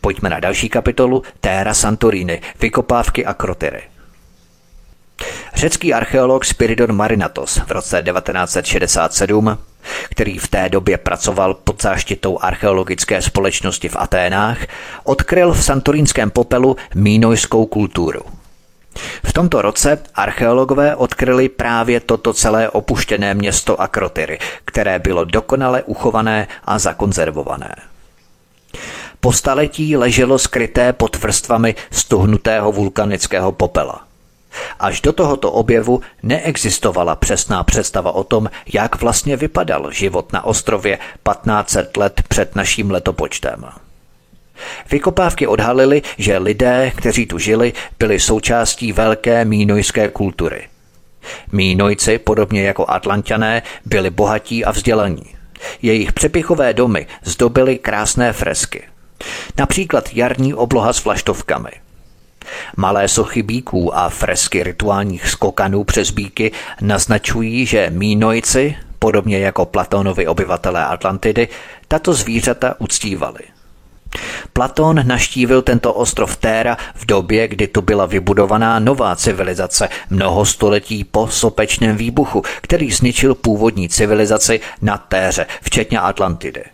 [0.00, 3.82] Pojďme na další kapitolu Terra Santorini, vykopávky a krotyry.
[5.54, 9.58] Řecký archeolog Spiridon Marinatos v roce 1967,
[10.10, 14.58] který v té době pracoval pod záštitou archeologické společnosti v Aténách,
[15.04, 18.20] odkryl v santorínském popelu mínojskou kulturu.
[19.24, 26.48] V tomto roce archeologové odkryli právě toto celé opuštěné město Akrotyry, které bylo dokonale uchované
[26.64, 27.74] a zakonzervované.
[29.24, 34.04] Po staletí leželo skryté pod vrstvami stuhnutého vulkanického popela.
[34.80, 40.96] Až do tohoto objevu neexistovala přesná představa o tom, jak vlastně vypadal život na ostrově
[40.96, 43.64] 1500 let před naším letopočtem.
[44.90, 50.68] Vykopávky odhalily, že lidé, kteří tu žili, byli součástí velké mínojské kultury.
[51.52, 55.24] Mínojci, podobně jako Atlantané, byli bohatí a vzdělaní.
[55.82, 58.82] Jejich přepichové domy zdobily krásné fresky.
[59.58, 61.70] Například jarní obloha s flaštovkami.
[62.76, 70.26] Malé sochy bíků a fresky rituálních skokanů přes bíky naznačují, že mínojci, podobně jako Platónovi
[70.26, 71.48] obyvatelé Atlantidy,
[71.88, 73.40] tato zvířata uctívali.
[74.52, 81.04] Platón naštívil tento ostrov Téra v době, kdy tu byla vybudovaná nová civilizace mnoho století
[81.04, 86.64] po sopečném výbuchu, který zničil původní civilizaci na Téře, včetně Atlantidy.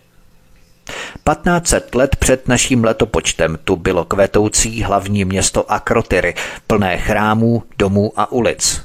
[1.31, 6.35] 1500 let před naším letopočtem tu bylo kvetoucí hlavní město Akrotyry,
[6.67, 8.83] plné chrámů, domů a ulic.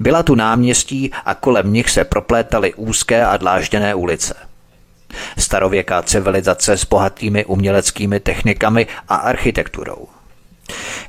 [0.00, 4.34] Byla tu náměstí a kolem nich se proplétaly úzké a dlážděné ulice.
[5.38, 10.08] Starověká civilizace s bohatými uměleckými technikami a architekturou.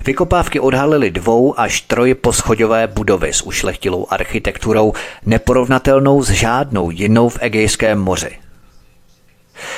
[0.05, 4.93] Vykopávky odhalily dvou až trojposchodové budovy s ušlechtilou architekturou,
[5.25, 8.37] neporovnatelnou s žádnou jinou v Egejském moři.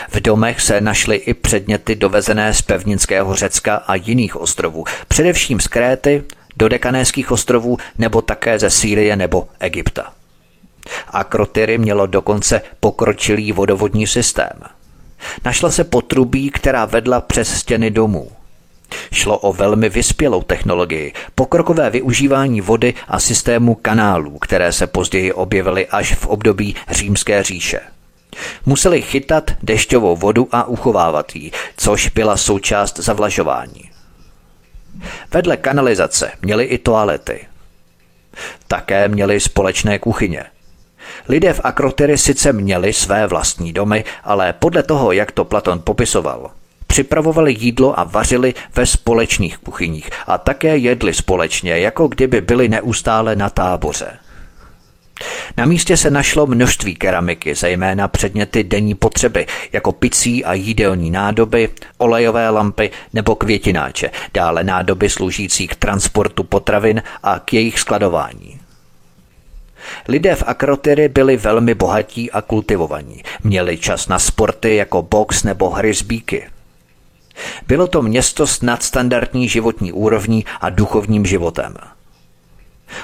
[0.09, 5.67] V domech se našly i předměty dovezené z pevninského Řecka a jiných ostrovů, především z
[5.67, 6.23] Kréty,
[6.57, 10.13] do Dekanéských ostrovů nebo také ze Sýrie nebo Egypta.
[11.09, 14.61] Akrotyry mělo dokonce pokročilý vodovodní systém.
[15.45, 18.31] Našla se potrubí, která vedla přes stěny domů.
[19.11, 25.87] Šlo o velmi vyspělou technologii, pokrokové využívání vody a systému kanálů, které se později objevily
[25.87, 27.79] až v období římské říše.
[28.65, 33.91] Museli chytat dešťovou vodu a uchovávat ji, což byla součást zavlažování.
[35.33, 37.47] Vedle kanalizace měli i toalety.
[38.67, 40.43] Také měli společné kuchyně.
[41.29, 46.51] Lidé v Akrotyry sice měli své vlastní domy, ale podle toho, jak to Platon popisoval,
[46.87, 53.35] připravovali jídlo a vařili ve společných kuchyních a také jedli společně, jako kdyby byli neustále
[53.35, 54.17] na táboře.
[55.57, 61.69] Na místě se našlo množství keramiky, zejména předměty denní potřeby, jako picí a jídelní nádoby,
[61.97, 68.59] olejové lampy nebo květináče, dále nádoby sloužící k transportu potravin a k jejich skladování.
[70.07, 73.23] Lidé v Akrotyry byli velmi bohatí a kultivovaní.
[73.43, 76.47] Měli čas na sporty jako box nebo hry z bíky.
[77.67, 81.75] Bylo to město s nadstandardní životní úrovní a duchovním životem–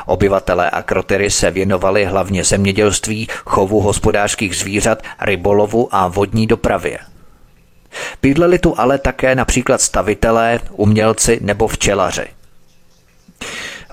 [0.05, 6.99] Obyvatelé Akrotyry se věnovali hlavně zemědělství, chovu hospodářských zvířat, rybolovu a vodní dopravě.
[8.21, 12.27] Bydleli tu ale také například stavitelé, umělci nebo včelaři.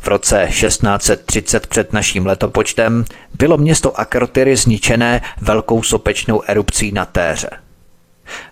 [0.01, 3.05] V roce 1630 před naším letopočtem
[3.39, 7.51] bylo město Akrotyry zničené velkou sopečnou erupcí na Téře.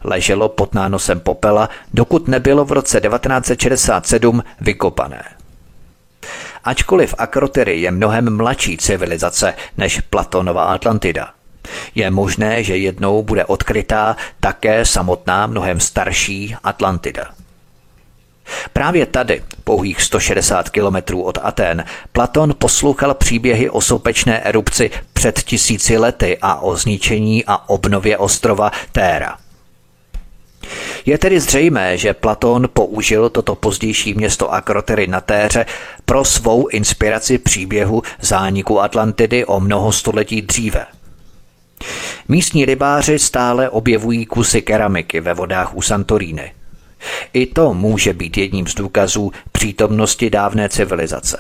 [0.05, 5.36] Leželo pod nánosem popela, dokud nebylo v roce 1967 vykopané.
[6.67, 11.31] Ačkoliv Akrotyry je mnohem mladší civilizace než Platonova Atlantida.
[11.95, 17.25] Je možné, že jednou bude odkrytá také samotná mnohem starší Atlantida.
[18.73, 25.99] Právě tady, pouhých 160 kilometrů od Aten, Platon poslouchal příběhy o soupečné erupci před tisíci
[25.99, 29.37] lety a o zničení a obnově ostrova Téra–
[31.07, 35.67] je tedy zřejmé, že Platón použil toto pozdější město Akrotery na Téře
[36.05, 40.87] pro svou inspiraci příběhu zániku Atlantidy o mnoho století dříve.
[42.29, 46.53] Místní rybáři stále objevují kusy keramiky ve vodách u Santoríny.
[47.33, 51.39] I to může být jedním z důkazů přítomnosti dávné civilizace.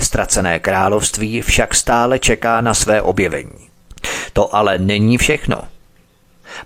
[0.00, 3.68] Ztracené království však stále čeká na své objevení.
[4.32, 5.62] To ale není všechno–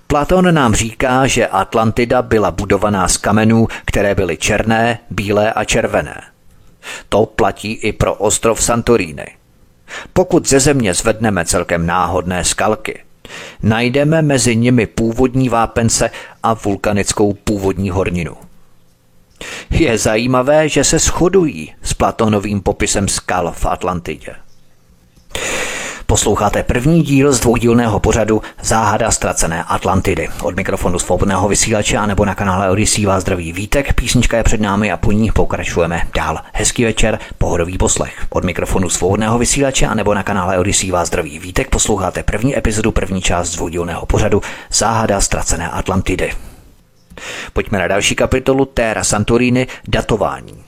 [0.06, 6.22] Platon nám říká, že Atlantida byla budovaná z kamenů, které byly černé, bílé a červené.
[7.08, 9.26] To platí i pro ostrov Santorini.
[10.12, 13.00] Pokud ze země zvedneme celkem náhodné skalky,
[13.62, 16.10] najdeme mezi nimi původní vápence
[16.42, 18.36] a vulkanickou původní horninu.
[19.70, 24.34] Je zajímavé, že se shodují s Platonovým popisem skal v Atlantidě.
[26.14, 30.28] Posloucháte první díl z dvoudílného pořadu Záhada ztracené Atlantidy.
[30.42, 33.94] Od mikrofonu svobodného vysílače a nebo na kanále Odisí vás zdraví Vítek.
[33.94, 36.38] Písnička je před námi a po ní pokračujeme dál.
[36.52, 38.26] Hezký večer, pohodový poslech.
[38.30, 41.70] Od mikrofonu svobodného vysílače a nebo na kanále Odisí vás zdraví Vítek.
[41.70, 44.42] Posloucháte první epizodu, první část z dvoudílného pořadu
[44.72, 46.32] Záhada ztracené Atlantidy.
[47.52, 50.64] Pojďme na další kapitolu Terra Santorini datování.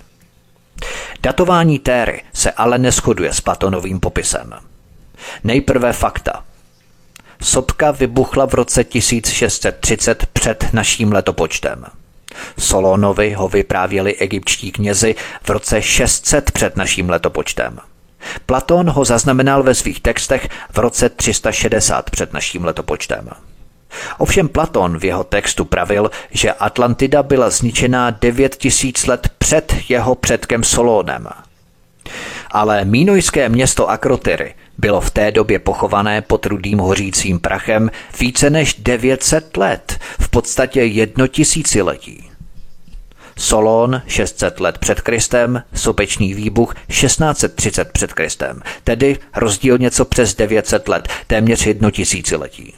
[1.23, 4.55] Datování Téry se ale neschoduje s Platonovým popisem.
[5.45, 6.45] Nejprve fakta.
[7.43, 11.85] Sopka vybuchla v roce 1630 před naším letopočtem.
[12.59, 17.79] Solónovi ho vyprávěli egyptští knězi v roce 600 před naším letopočtem.
[18.47, 23.31] Platón ho zaznamenal ve svých textech v roce 360 před naším letopočtem.
[24.19, 30.65] Ovšem Platón v jeho textu pravil, že Atlantida byla zničená 9000 let před jeho předkem
[30.65, 31.29] Solónem.
[32.51, 38.75] Ale mínojské město Akrotyry bylo v té době pochované pod rudým hořícím prachem více než
[38.75, 42.31] 900 let, v podstatě jedno tisíciletí.
[43.39, 50.89] Solon 600 let před Kristem, sopečný výbuch 1630 před Kristem, tedy rozdíl něco přes 900
[50.89, 52.75] let, téměř jedno tisíciletí.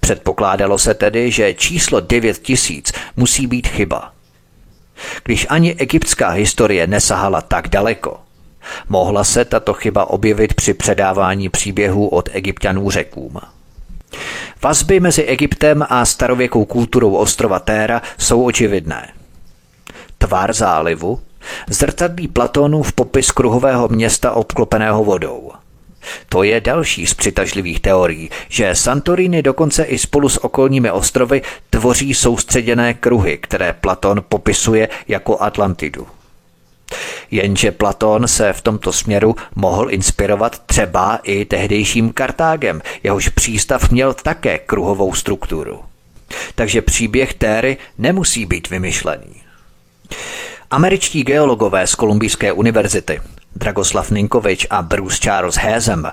[0.00, 4.12] Předpokládalo se tedy, že číslo 9000 musí být chyba.
[5.24, 8.20] Když ani egyptská historie nesahala tak daleko,
[8.88, 13.40] mohla se tato chyba objevit při předávání příběhů od egyptianů řekům.
[14.62, 19.08] Vazby mezi Egyptem a starověkou kulturou ostrova Téra jsou očividné.
[20.18, 21.20] Tvar zálivu
[21.68, 25.50] zrcadlí Platónův popis kruhového města obklopeného vodou–
[26.28, 32.14] to je další z přitažlivých teorií, že Santorini dokonce i spolu s okolními ostrovy tvoří
[32.14, 36.06] soustředěné kruhy, které Platon popisuje jako Atlantidu.
[37.30, 44.14] Jenže Platon se v tomto směru mohl inspirovat třeba i tehdejším Kartágem, jehož přístav měl
[44.14, 45.80] také kruhovou strukturu.
[46.54, 49.42] Takže příběh Téry nemusí být vymyšlený.
[50.70, 53.20] Američtí geologové z Kolumbijské univerzity
[53.56, 56.12] Dragoslav Ninkovič a Bruce Charles Hazem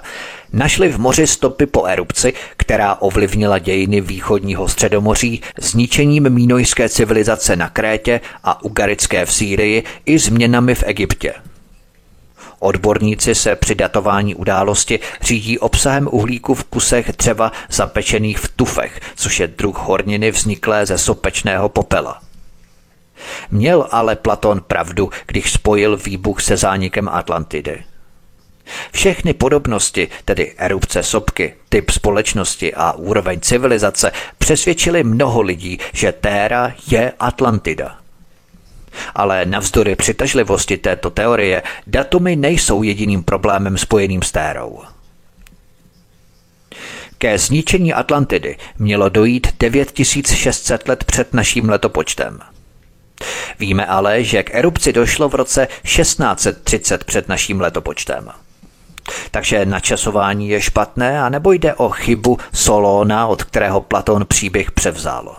[0.54, 7.70] našli v moři stopy po erupci, která ovlivnila dějiny východního středomoří zničením mínojské civilizace na
[7.70, 11.34] Krétě a ugarické v Sýrii i změnami v Egyptě.
[12.60, 19.40] Odborníci se při datování události řídí obsahem uhlíku v kusech dřeva zapečených v tufech, což
[19.40, 22.22] je druh horniny vzniklé ze sopečného popela.
[23.52, 27.84] Měl ale Platon pravdu, když spojil výbuch se zánikem Atlantidy.
[28.92, 36.74] Všechny podobnosti, tedy erupce sopky, typ společnosti a úroveň civilizace, přesvědčili mnoho lidí, že Téra
[36.92, 37.98] je Atlantida.
[39.16, 44.80] Ale navzdory přitažlivosti této teorie, datumy nejsou jediným problémem spojeným s Térou.
[47.18, 52.40] Ke zničení Atlantidy mělo dojít 9600 let před naším letopočtem–
[53.60, 58.30] Víme ale, že k erupci došlo v roce 1630 před naším letopočtem.
[59.32, 65.36] Takže načasování je špatné a nebo jde o chybu Solóna, od kterého Platón příběh převzal.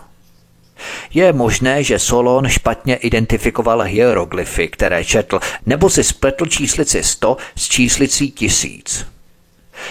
[1.13, 7.67] Je možné, že Solon špatně identifikoval hieroglyfy, které četl, nebo si spletl číslici 100 s
[7.67, 9.05] číslicí 1000.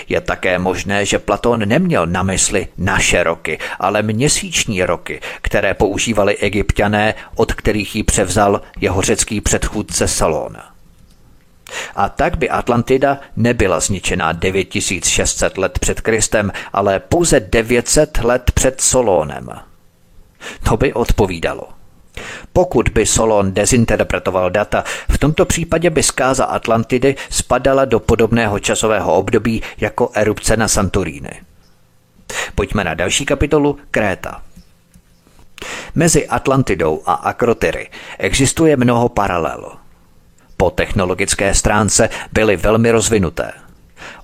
[0.08, 6.36] Je také možné, že Platón neměl na mysli naše roky, ale měsíční roky, které používali
[6.36, 10.56] egyptiané, od kterých ji převzal jeho řecký předchůdce Salon.
[11.96, 18.80] A tak by Atlantida nebyla zničená 9600 let před Kristem, ale pouze 900 let před
[18.80, 19.48] Solónem.
[20.68, 21.68] To by odpovídalo.
[22.52, 29.14] Pokud by Solon dezinterpretoval data, v tomto případě by zkáza Atlantidy spadala do podobného časového
[29.14, 31.30] období jako erupce na Santorini.
[32.54, 34.42] Pojďme na další kapitolu Kréta.
[35.94, 39.79] Mezi Atlantidou a Akrotyry existuje mnoho paralel.
[40.60, 43.52] Po technologické stránce byly velmi rozvinuté.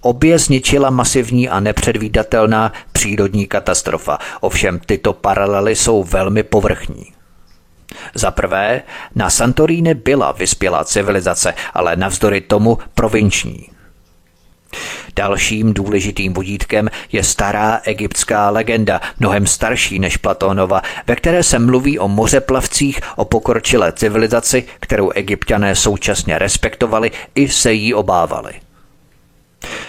[0.01, 7.05] Obě zničila masivní a nepředvídatelná přírodní katastrofa, ovšem tyto paralely jsou velmi povrchní.
[8.15, 8.83] Za prvé,
[9.15, 13.69] na Santorini byla vyspělá civilizace, ale navzdory tomu provinční.
[15.17, 21.99] Dalším důležitým vodítkem je stará egyptská legenda, mnohem starší než Platónova, ve které se mluví
[21.99, 28.53] o mořeplavcích, o pokročilé civilizaci, kterou egyptiané současně respektovali i se jí obávali.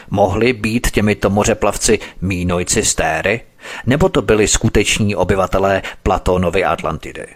[0.10, 3.42] Mohli být těmito mořeplavci mínojci stéry,
[3.86, 7.28] nebo to byli skuteční obyvatelé Platónovy Atlantidy?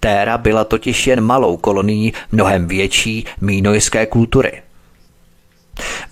[0.00, 4.62] Téra byla totiž jen malou kolonií mnohem větší mínojské kultury.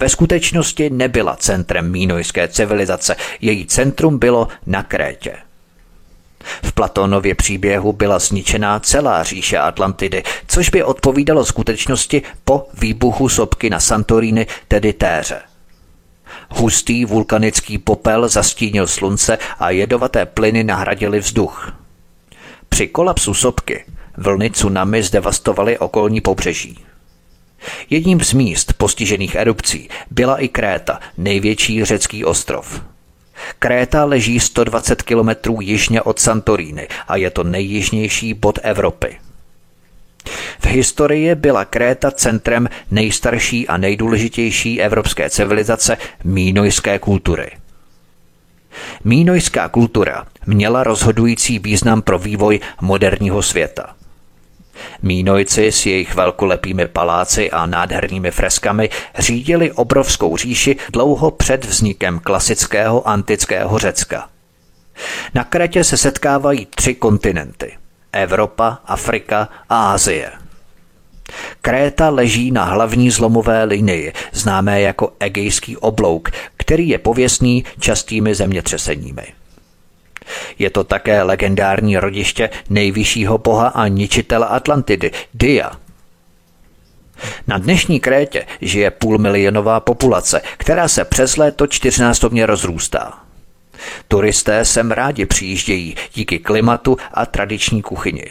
[0.00, 5.36] Ve skutečnosti nebyla centrem mínojské civilizace, její centrum bylo na Krétě.
[6.62, 13.70] V Platónově příběhu byla zničená celá říše Atlantidy, což by odpovídalo skutečnosti po výbuchu sopky
[13.70, 15.40] na Santorini, tedy Téře.
[16.50, 21.72] Hustý vulkanický popel zastínil slunce a jedovaté plyny nahradily vzduch.
[22.68, 23.84] Při kolapsu sopky
[24.16, 26.88] vlny tsunami zdevastovaly okolní pobřeží.
[27.90, 32.82] Jedním z míst postižených erupcí byla i Kréta, největší řecký ostrov.
[33.59, 39.16] Kréta leží 120 kilometrů jižně od Santoríny a je to nejjižnější bod Evropy.
[40.59, 47.50] V historii byla Kréta centrem nejstarší a nejdůležitější evropské civilizace mínojské kultury.
[49.04, 53.94] Mínojská kultura měla rozhodující význam pro vývoj moderního světa.
[55.03, 63.09] Mínojci s jejich velkolepými paláci a nádhernými freskami řídili obrovskou říši dlouho před vznikem klasického
[63.09, 64.29] antického Řecka.
[65.35, 67.72] Na Kretě se setkávají tři kontinenty–
[68.12, 70.33] Evropa, Afrika a Asie.
[71.61, 79.38] Kréta leží na hlavní zlomové linii, známé jako Egejský oblouk, který je pověstný častými zemětřeseními.
[80.59, 85.70] Je to také legendární rodiště nejvyššího boha a ničitele Atlantidy, Dia.
[87.47, 93.18] Na dnešní Krétě žije půlmilionová populace, která se přes léto čtyřnásobně rozrůstá.
[94.09, 98.24] Turisté sem rádi přijíždějí díky klimatu a tradiční kuchyni.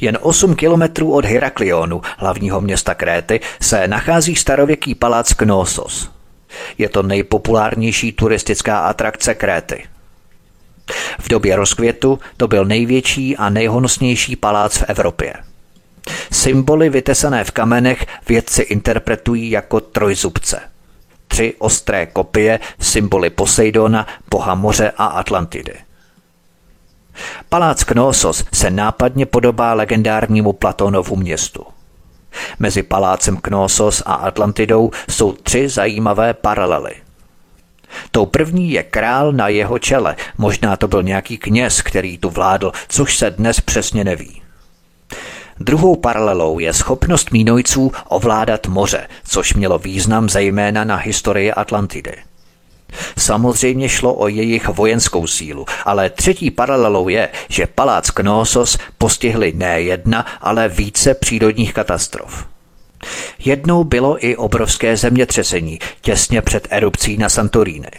[0.00, 6.10] Jen 8 kilometrů od Heraklionu, hlavního města Kréty, se nachází starověký palác Knossos.
[6.78, 9.84] Je to nejpopulárnější turistická atrakce Kréty.
[11.20, 15.34] V době rozkvětu to byl největší a nejhonosnější palác v Evropě.
[16.32, 20.60] Symboly vytesané v kamenech vědci interpretují jako trojzubce.
[21.28, 25.74] Tři ostré kopie, symboly Poseidona, boha moře a Atlantidy.
[27.48, 31.66] Palác Knossos se nápadně podobá legendárnímu Platónovu městu.
[32.58, 36.94] Mezi palácem Knossos a Atlantidou jsou tři zajímavé paralely–
[38.10, 42.72] Tou první je král na jeho čele, možná to byl nějaký kněz, který tu vládl,
[42.88, 44.42] což se dnes přesně neví.
[45.60, 52.12] Druhou paralelou je schopnost mínojců ovládat moře, což mělo význam zejména na historii Atlantidy.
[53.18, 59.80] Samozřejmě šlo o jejich vojenskou sílu, ale třetí paralelou je, že palác Knossos postihly ne
[59.80, 62.49] jedna, ale více přírodních katastrof.
[63.38, 67.90] Jednou bylo i obrovské zemětřesení těsně před erupcí na Santoríny.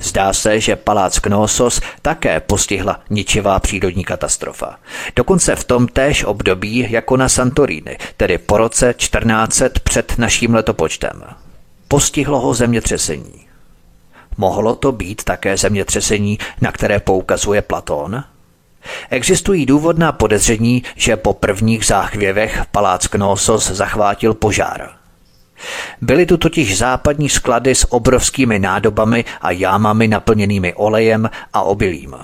[0.00, 4.76] Zdá se, že palác Knossos také postihla ničivá přírodní katastrofa.
[5.16, 11.22] Dokonce v tom též období jako na Santoríny, tedy po roce 1400 před naším letopočtem.
[11.88, 13.46] Postihlo ho zemětřesení.
[14.36, 18.24] Mohlo to být také zemětřesení, na které poukazuje Platón?
[19.10, 24.90] Existují důvodná podezření, že po prvních záchvěvech palác Knossos zachvátil požár.
[26.00, 32.14] Byly tu totiž západní sklady s obrovskými nádobami a jámami naplněnými olejem a obilím.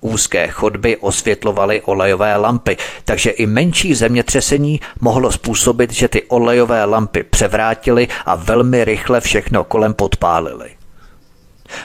[0.00, 7.22] Úzké chodby osvětlovaly olejové lampy, takže i menší zemětřesení mohlo způsobit, že ty olejové lampy
[7.22, 10.70] převrátily a velmi rychle všechno kolem podpálily.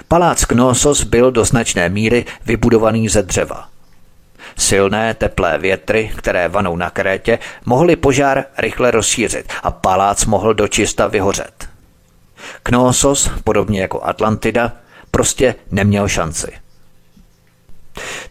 [0.07, 3.67] Palác Knossos byl do značné míry vybudovaný ze dřeva.
[4.57, 11.07] Silné teplé větry, které vanou na Krétě, mohly požár rychle rozšířit a palác mohl dočista
[11.07, 11.69] vyhořet.
[12.63, 14.71] Knossos, podobně jako Atlantida,
[15.11, 16.51] prostě neměl šanci.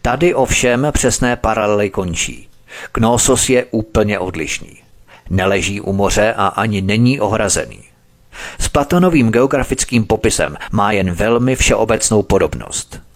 [0.01, 2.49] Tady ovšem přesné paralely končí.
[2.91, 4.77] Knossos je úplně odlišný.
[5.29, 7.83] Neleží u moře a ani není ohrazený.
[8.59, 13.06] S Platonovým geografickým popisem má jen velmi všeobecnou podobnost.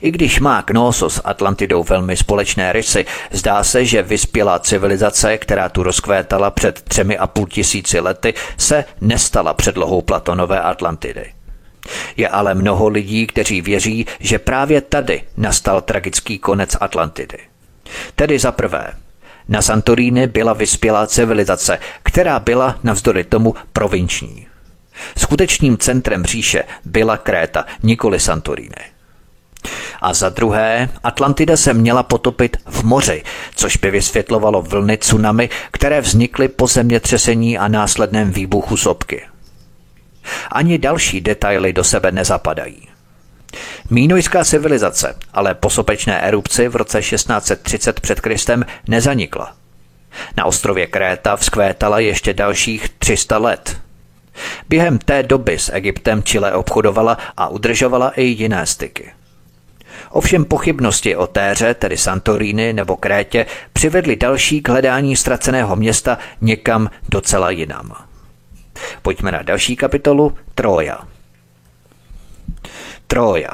[0.00, 5.68] I když má Knossos s Atlantidou velmi společné rysy, zdá se, že vyspělá civilizace, která
[5.68, 11.32] tu rozkvétala před třemi a půl tisíci lety, se nestala předlohou Platonové Atlantidy.
[12.16, 17.38] Je ale mnoho lidí, kteří věří, že právě tady nastal tragický konec Atlantidy.
[18.14, 18.92] Tedy za prvé,
[19.48, 24.46] na Santoríny byla vyspělá civilizace, která byla navzdory tomu provinční.
[25.16, 28.97] Skutečným centrem říše byla Kréta, nikoli Santoríny.
[30.00, 33.22] A za druhé, Atlantida se měla potopit v moři,
[33.54, 39.22] což by vysvětlovalo vlny tsunami, které vznikly po zemětřesení a následném výbuchu sopky.
[40.52, 42.88] Ani další detaily do sebe nezapadají.
[43.90, 49.54] Mínojská civilizace ale po sopečné erupci v roce 1630 před Kristem nezanikla.
[50.36, 53.76] Na ostrově Kréta vzkvétala ještě dalších 300 let.
[54.68, 59.12] Během té doby s Egyptem Chile obchodovala a udržovala i jiné styky.
[60.10, 66.90] Ovšem pochybnosti o Téře, tedy Santorini nebo Krétě, přivedly další k hledání ztraceného města někam
[67.08, 67.92] docela jinam.
[69.02, 70.98] Pojďme na další kapitolu Troja.
[73.06, 73.50] Troja.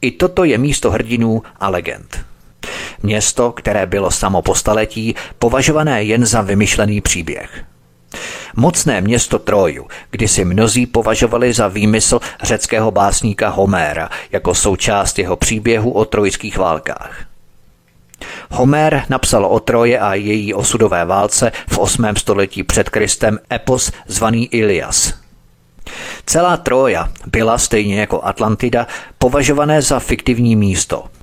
[0.00, 2.24] I toto je místo hrdinů a legend.
[3.02, 7.64] Město, které bylo samo po staletí považované jen za vymyšlený příběh.
[8.56, 15.36] Mocné město Troju, kdy si mnozí považovali za výmysl řeckého básníka Homéra jako součást jeho
[15.36, 17.24] příběhu o trojských válkách.
[18.50, 22.16] Homer napsal o Troje a její osudové válce v 8.
[22.16, 25.14] století před Kristem epos zvaný Ilias.
[26.26, 28.86] Celá Troja byla stejně jako Atlantida
[29.18, 31.04] považované za fiktivní místo–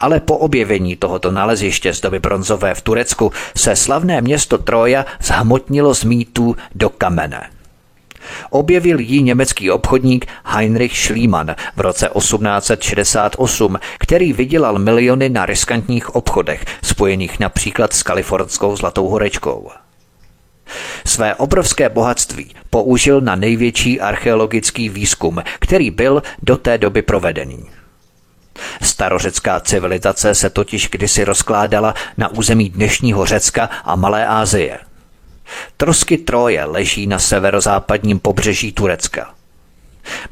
[0.00, 5.94] ale po objevení tohoto naleziště z doby bronzové v Turecku se slavné město Troja zhmotnilo
[5.94, 7.50] z mýtů do kamene.
[8.50, 16.64] Objevil ji německý obchodník Heinrich Schliemann v roce 1868, který vydělal miliony na riskantních obchodech,
[16.82, 19.70] spojených například s kalifornskou zlatou horečkou.
[21.06, 27.77] Své obrovské bohatství použil na největší archeologický výzkum, který byl do té doby provedený.
[28.82, 34.78] Starořecká civilizace se totiž kdysi rozkládala na území dnešního Řecka a Malé Asie.
[35.76, 39.34] Trosky Troje leží na severozápadním pobřeží Turecka.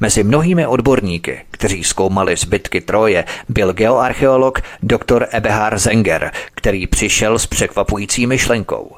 [0.00, 5.26] Mezi mnohými odborníky, kteří zkoumali zbytky Troje, byl geoarcheolog dr.
[5.30, 8.96] Ebehar Zenger, který přišel s překvapující myšlenkou.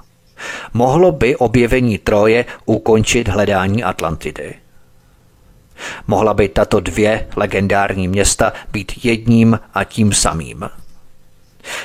[0.74, 4.54] Mohlo by objevení Troje ukončit hledání Atlantidy.
[6.06, 10.70] Mohla by tato dvě legendární města být jedním a tím samým.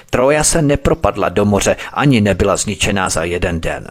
[0.09, 3.87] Troja se nepropadla do moře ani nebyla zničená za jeden den.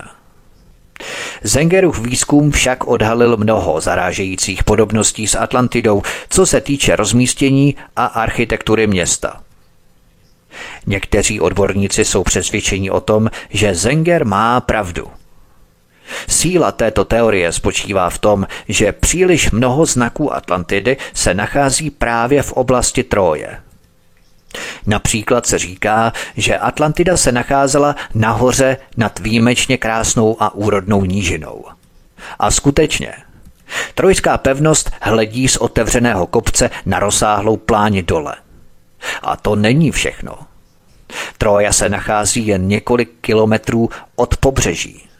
[1.42, 8.86] Zengerův výzkum však odhalil mnoho zarážejících podobností s Atlantidou, co se týče rozmístění a architektury
[8.86, 9.40] města.
[10.86, 15.06] Někteří odborníci jsou přesvědčeni o tom, že Zenger má pravdu–
[16.28, 22.52] Síla této teorie spočívá v tom, že příliš mnoho znaků Atlantidy se nachází právě v
[22.52, 23.58] oblasti Troje.
[24.86, 31.64] Například se říká, že Atlantida se nacházela nahoře nad výjimečně krásnou a úrodnou nížinou.
[32.38, 33.14] A skutečně,
[33.94, 38.34] trojská pevnost hledí z otevřeného kopce na rozsáhlou pláni dole.
[39.22, 40.38] A to není všechno.
[41.38, 45.11] Troja se nachází jen několik kilometrů od pobřeží.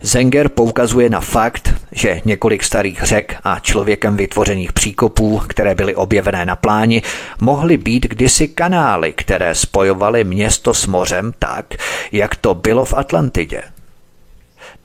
[0.00, 6.46] Zenger poukazuje na fakt, že několik starých řek a člověkem vytvořených příkopů, které byly objevené
[6.46, 7.02] na pláni,
[7.40, 11.66] mohly být kdysi kanály, které spojovaly město s mořem tak,
[12.12, 13.62] jak to bylo v Atlantidě.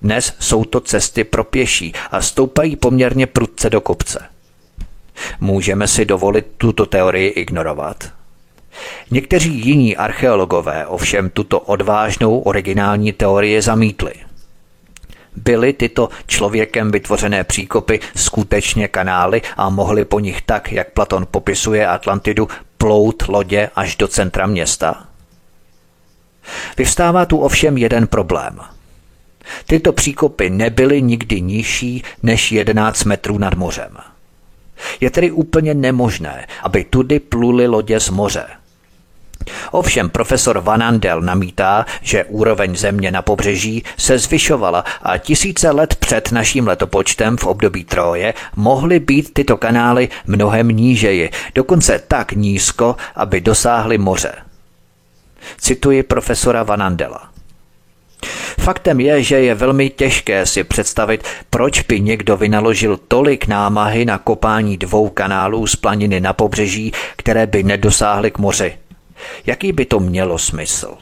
[0.02, 4.26] Dnes jsou to cesty pro pěší a stoupají poměrně prudce do kopce.
[5.40, 8.10] Můžeme si dovolit tuto teorii ignorovat.
[9.12, 14.14] Někteří jiní archeologové ovšem tuto odvážnou originální teorii zamítli–
[15.36, 21.88] Byly tyto člověkem vytvořené příkopy skutečně kanály a mohly po nich tak, jak Platon popisuje
[21.88, 25.08] Atlantidu, plout lodě až do centra města?
[26.78, 28.60] Vyvstává tu ovšem jeden problém.
[29.68, 33.98] Tyto příkopy nebyly nikdy nižší než 11 metrů nad mořem.
[35.00, 38.46] Je tedy úplně nemožné, aby tudy pluly lodě z moře–
[39.72, 45.96] Ovšem profesor Van Andel namítá, že úroveň země na pobřeží se zvyšovala a tisíce let
[45.96, 52.96] před naším letopočtem v období Troje mohly být tyto kanály mnohem nížeji, dokonce tak nízko,
[53.16, 54.34] aby dosáhly moře.
[55.58, 57.34] Cituji profesora Van Andela.
[58.60, 64.18] Faktem je, že je velmi těžké si představit, proč by někdo vynaložil tolik námahy na
[64.18, 68.78] kopání dvou kanálů z planiny na pobřeží, které by nedosáhly k moři.
[69.46, 70.98] Jaký by to mělo smysl?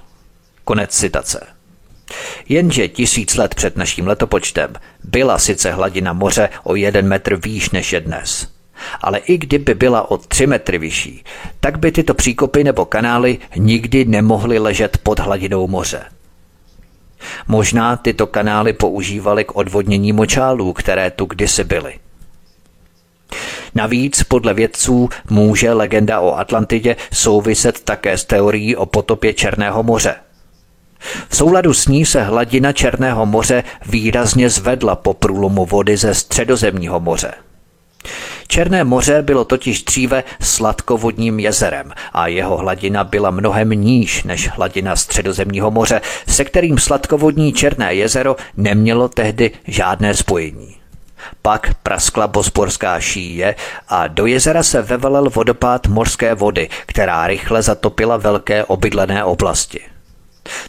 [0.64, 1.48] Konec citace.
[2.50, 7.94] Jenže tisíc let před naším letopočtem byla sice hladina moře o jeden metr výš než
[7.94, 8.48] je dnes.
[9.02, 11.24] Ale i kdyby byla o tři metry vyšší,
[11.60, 16.04] tak by tyto příkopy nebo kanály nikdy nemohly ležet pod hladinou moře.
[17.48, 21.94] Možná tyto kanály používali k odvodnění močálů, které tu kdysi byly.
[23.76, 30.16] Navíc podle vědců může legenda o Atlantidě souviset také s teorií o potopě Černého moře.
[31.30, 37.00] V souladu s ní se hladina Černého moře výrazně zvedla po průlomu vody ze středozemního
[37.00, 37.34] moře.
[38.48, 44.96] Černé moře bylo totiž dříve sladkovodním jezerem a jeho hladina byla mnohem níž než hladina
[44.96, 50.81] středozemního moře, se kterým sladkovodní Černé jezero nemělo tehdy žádné spojení.
[51.42, 53.56] Pak praskla bosporská šíje
[53.88, 59.82] a do jezera se vevelel vodopád morské vody, která rychle zatopila velké obydlené oblasti.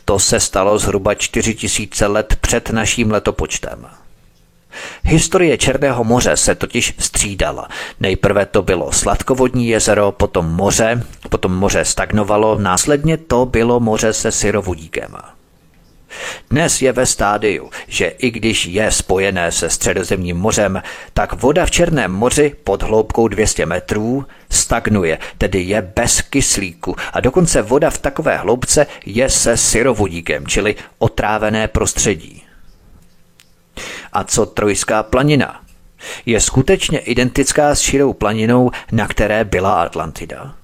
[0.04, 3.86] To se stalo zhruba 4000 let před naším letopočtem.
[5.02, 7.68] Historie Černého moře se totiž střídala.
[8.00, 14.32] Nejprve to bylo sladkovodní jezero, potom moře, potom moře stagnovalo, následně to bylo moře se
[14.32, 15.16] syrovodíkem.
[16.50, 20.82] Dnes je ve stádiu, že i když je spojené se středozemním mořem,
[21.12, 27.20] tak voda v Černém moři pod hloubkou 200 metrů stagnuje, tedy je bez kyslíku a
[27.20, 32.42] dokonce voda v takové hloubce je se syrovodíkem, čili otrávené prostředí.
[34.12, 35.60] A co Trojská planina?
[36.26, 40.54] Je skutečně identická s širou planinou, na které byla Atlantida?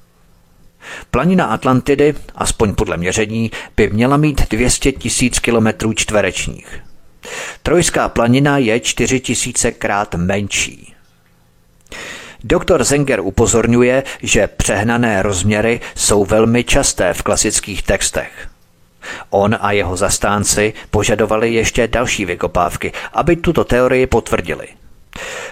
[1.10, 6.80] Planina Atlantidy, aspoň podle měření, by měla mít 200 tisíc kilometrů čtverečních.
[7.62, 10.94] Trojská planina je 4 tisícekrát menší.
[12.44, 18.48] Doktor Zenger upozorňuje, že přehnané rozměry jsou velmi časté v klasických textech.
[19.30, 24.68] On a jeho zastánci požadovali ještě další vykopávky, aby tuto teorii potvrdili.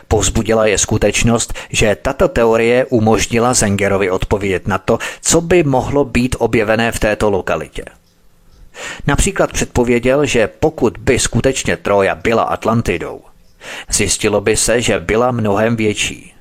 [0.09, 6.37] Povzbudila je skutečnost, že tato teorie umožnila Zengerovi odpovědět na to, co by mohlo být
[6.39, 7.85] objevené v této lokalitě.
[9.07, 13.21] Například předpověděl, že pokud by skutečně Troja byla Atlantidou,
[13.89, 16.33] zjistilo by se, že byla mnohem větší.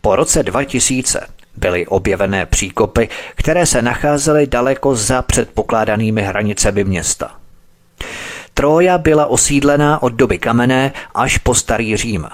[0.00, 1.26] Po roce 2000
[1.56, 7.36] byly objevené příkopy, které se nacházely daleko za předpokládanými hranicemi města.
[8.54, 12.28] Troja byla osídlená od doby kamenné až po starý Řím.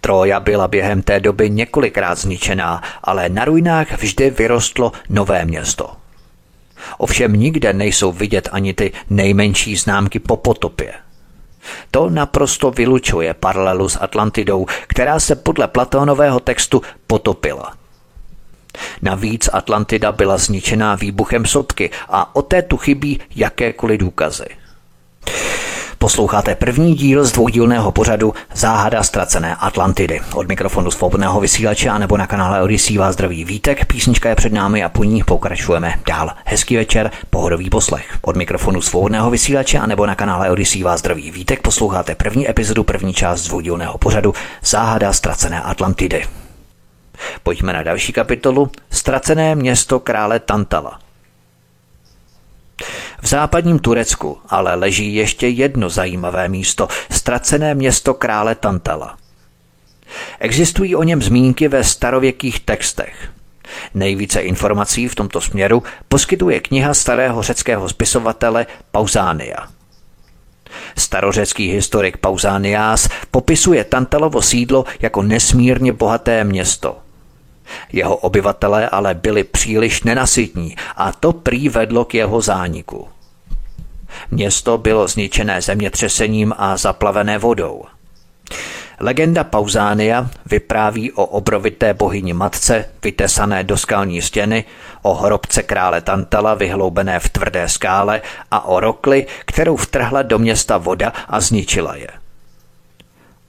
[0.00, 5.90] Troja byla během té doby několikrát zničená, ale na ruinách vždy vyrostlo nové město.
[6.98, 10.94] Ovšem nikde nejsou vidět ani ty nejmenší známky po potopě.
[11.90, 17.72] To naprosto vylučuje paralelu s Atlantidou, která se podle Platónového textu potopila–
[19.02, 24.46] Navíc Atlantida byla zničená výbuchem sopky a o té tu chybí jakékoliv důkazy.
[25.98, 30.20] Posloucháte první díl z dvoudílného pořadu Záhada ztracené Atlantidy.
[30.34, 33.84] Od mikrofonu svobodného vysílače a nebo na kanále Odisí vás zdraví Vítek.
[33.84, 36.30] Písnička je před námi a po ní pokračujeme dál.
[36.44, 38.18] Hezký večer, pohodový poslech.
[38.22, 41.62] Od mikrofonu svobodného vysílače a nebo na kanále Odisí vás zdraví Vítek.
[41.62, 46.26] Posloucháte první epizodu, první část dvoudílného pořadu Záhada ztracené Atlantidy.
[47.42, 50.98] Pojďme na další kapitolu Ztracené město krále Tantala.
[53.24, 59.16] V západním Turecku ale leží ještě jedno zajímavé místo, ztracené město krále Tantala.
[60.38, 63.30] Existují o něm zmínky ve starověkých textech.
[63.94, 69.68] Nejvíce informací v tomto směru poskytuje kniha starého řeckého spisovatele Pauzánia.
[70.98, 76.96] Starořecký historik Pauzániás popisuje Tantalovo sídlo jako nesmírně bohaté město–
[77.92, 83.08] jeho obyvatelé ale byli příliš nenasytní a to prý vedlo k jeho zániku.
[84.30, 87.84] Město bylo zničené zemětřesením a zaplavené vodou.
[89.00, 94.64] Legenda Pauzánia vypráví o obrovité bohyni matce, vytesané do skalní stěny,
[95.02, 100.78] o hrobce krále Tantala vyhloubené v tvrdé skále a o rokli, kterou vtrhla do města
[100.78, 102.08] voda a zničila je.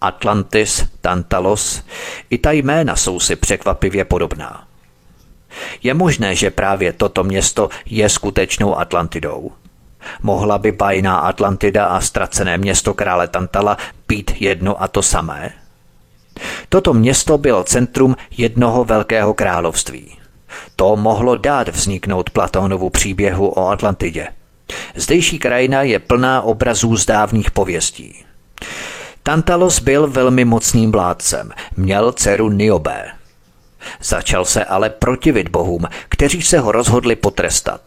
[0.01, 1.83] Atlantis, Tantalos,
[2.29, 4.67] i ta jména jsou si překvapivě podobná.
[5.83, 9.51] Je možné, že právě toto město je skutečnou Atlantidou.
[10.23, 13.77] Mohla by bajná Atlantida a ztracené město krále Tantala
[14.07, 15.53] být jedno a to samé?
[16.69, 20.17] Toto město bylo centrum jednoho velkého království.
[20.75, 24.27] To mohlo dát vzniknout Platónovu příběhu o Atlantidě.
[24.95, 28.25] Zdejší krajina je plná obrazů z dávných pověstí.
[29.23, 33.11] Tantalos byl velmi mocným vládcem, měl dceru Niobé.
[34.01, 37.81] Začal se ale protivit bohům, kteří se ho rozhodli potrestat.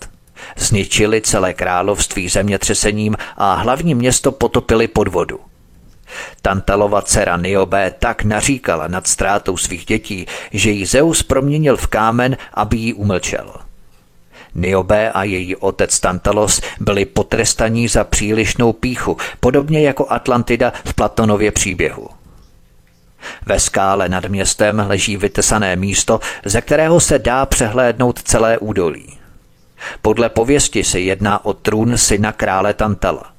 [0.57, 5.41] Zničili celé království zemětřesením a hlavní město potopili pod vodu.
[6.43, 12.37] Tantalova dcera Niobé tak naříkala nad ztrátou svých dětí, že ji Zeus proměnil v kámen,
[12.55, 13.55] aby ji umlčel.
[14.55, 21.51] Niobe a její otec Tantalos byli potrestaní za přílišnou píchu, podobně jako Atlantida v Platonově
[21.51, 22.09] příběhu.
[23.47, 29.18] Ve skále nad městem leží vytesané místo, ze kterého se dá přehlédnout celé údolí.
[30.03, 33.33] Podle pověsti se jedná o trůn syna krále Tantala.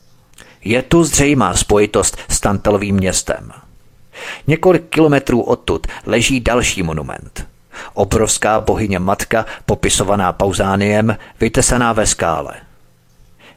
[0.64, 3.52] Je tu zřejmá spojitost s Tantalovým městem.
[4.48, 7.48] Několik kilometrů odtud leží další monument–
[7.94, 12.54] Obrovská bohyně matka, popisovaná Pauzániem, vytesaná ve skále.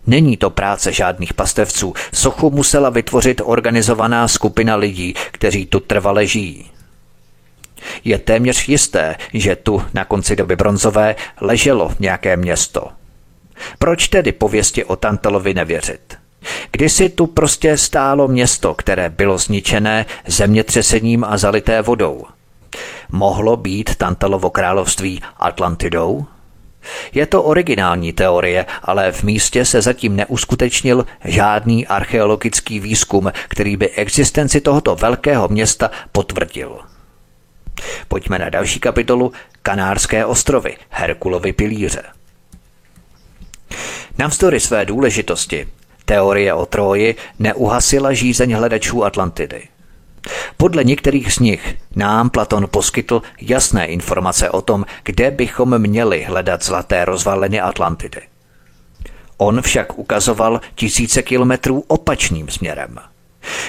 [0.07, 1.95] Není to práce žádných pastevců.
[2.13, 6.71] Sochu musela vytvořit organizovaná skupina lidí, kteří tu trvale žijí.
[8.05, 12.89] Je téměř jisté, že tu na konci doby bronzové leželo nějaké město.
[13.79, 16.19] Proč tedy pověsti o Tantalovi nevěřit?
[16.71, 22.25] Kdysi tu prostě stálo město, které bylo zničené zemětřesením a zalité vodou.
[23.11, 26.27] Mohlo být Tantalovo království Atlantidou?
[27.15, 33.91] Je to originální teorie, ale v místě se zatím neuskutečnil žádný archeologický výzkum, který by
[33.91, 36.92] existenci tohoto velkého města potvrdil.
[38.09, 42.03] Pojďme na další kapitolu Kanárské ostrovy, Herkulovy pilíře.
[44.19, 45.69] Navzdory své důležitosti,
[46.05, 49.69] teorie o Troji neuhasila žízeň hledačů Atlantidy.
[50.57, 56.65] Podle některých z nich nám Platon poskytl jasné informace o tom, kde bychom měli hledat
[56.65, 58.21] zlaté rozvaliny Atlantidy.
[59.37, 62.99] On však ukazoval tisíce kilometrů opačným směrem–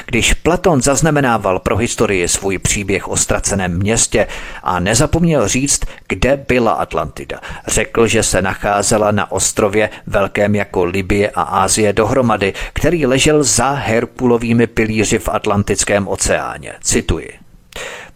[0.05, 4.27] když Platon zaznamenával pro historii svůj příběh o ztraceném městě
[4.63, 11.29] a nezapomněl říct, kde byla Atlantida, řekl, že se nacházela na ostrově velkém jako Libie
[11.35, 16.73] a Ázie dohromady, který ležel za Herkulovými pilíři v Atlantickém oceáně.
[16.81, 17.29] Cituji.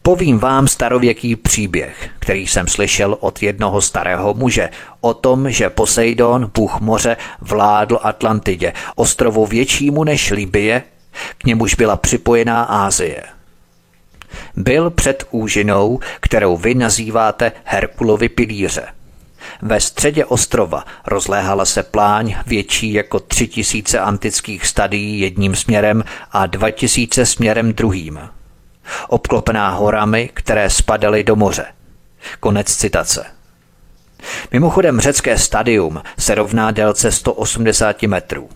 [0.02, 4.70] Povím vám starověký příběh, který jsem slyšel od jednoho starého muže,
[5.02, 10.84] o tom, že Poseidon, bůh moře, vládl Atlantidě, ostrovu většímu než Libie,
[11.38, 13.24] k němuž byla připojená Ázie.
[14.56, 18.88] Byl před úžinou, kterou vy nazýváte Herkulovi pilíře.
[19.62, 26.46] Ve středě ostrova rozléhala se pláň větší jako tři tisíce antických stadií jedním směrem a
[26.46, 28.20] dva tisíce směrem druhým.
[29.08, 31.66] Obklopená horami, které spadaly do moře.
[32.40, 33.26] Konec citace.
[34.52, 38.50] Mimochodem řecké stadium se rovná délce 180 metrů.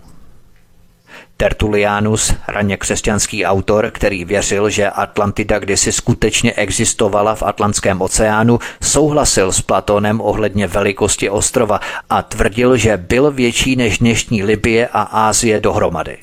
[1.41, 9.51] Tertulianus, raně křesťanský autor, který věřil, že Atlantida kdysi skutečně existovala v Atlantském oceánu, souhlasil
[9.51, 11.79] s Platónem ohledně velikosti ostrova
[12.09, 16.17] a tvrdil, že byl větší než dnešní Libie a Ázie dohromady.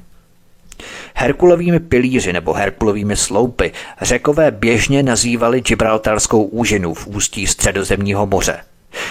[1.15, 8.59] Herkulovými pilíři nebo Herkulovými sloupy řekové běžně nazývali Gibraltarskou úžinu v ústí středozemního moře,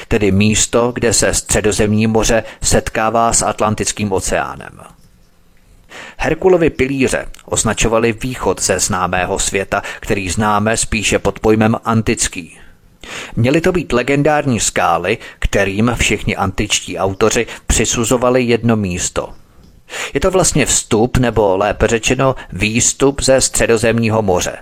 [0.08, 4.97] tedy místo, kde se středozemní moře setkává s Atlantickým oceánem.
[6.18, 12.60] Herkulovy pilíře označovali východ ze známého světa, který známe spíše pod pojmem antický.
[13.36, 19.34] Měly to být legendární skály, kterým všichni antičtí autoři přisuzovali jedno místo.
[20.14, 24.58] Je to vlastně vstup, nebo lépe řečeno výstup ze středozemního moře.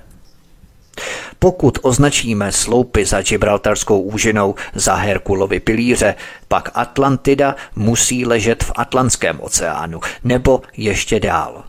[1.40, 6.16] Pokud označíme sloupy za Gibraltarskou úžinou za Herkulovy pilíře,
[6.48, 11.64] pak Atlantida musí ležet v Atlantském oceánu nebo ještě dál.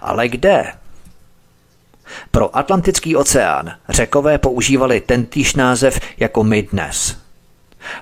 [0.00, 0.72] Ale kde?
[2.30, 7.16] Pro Atlantický oceán řekové používali tentýž název jako my dnes.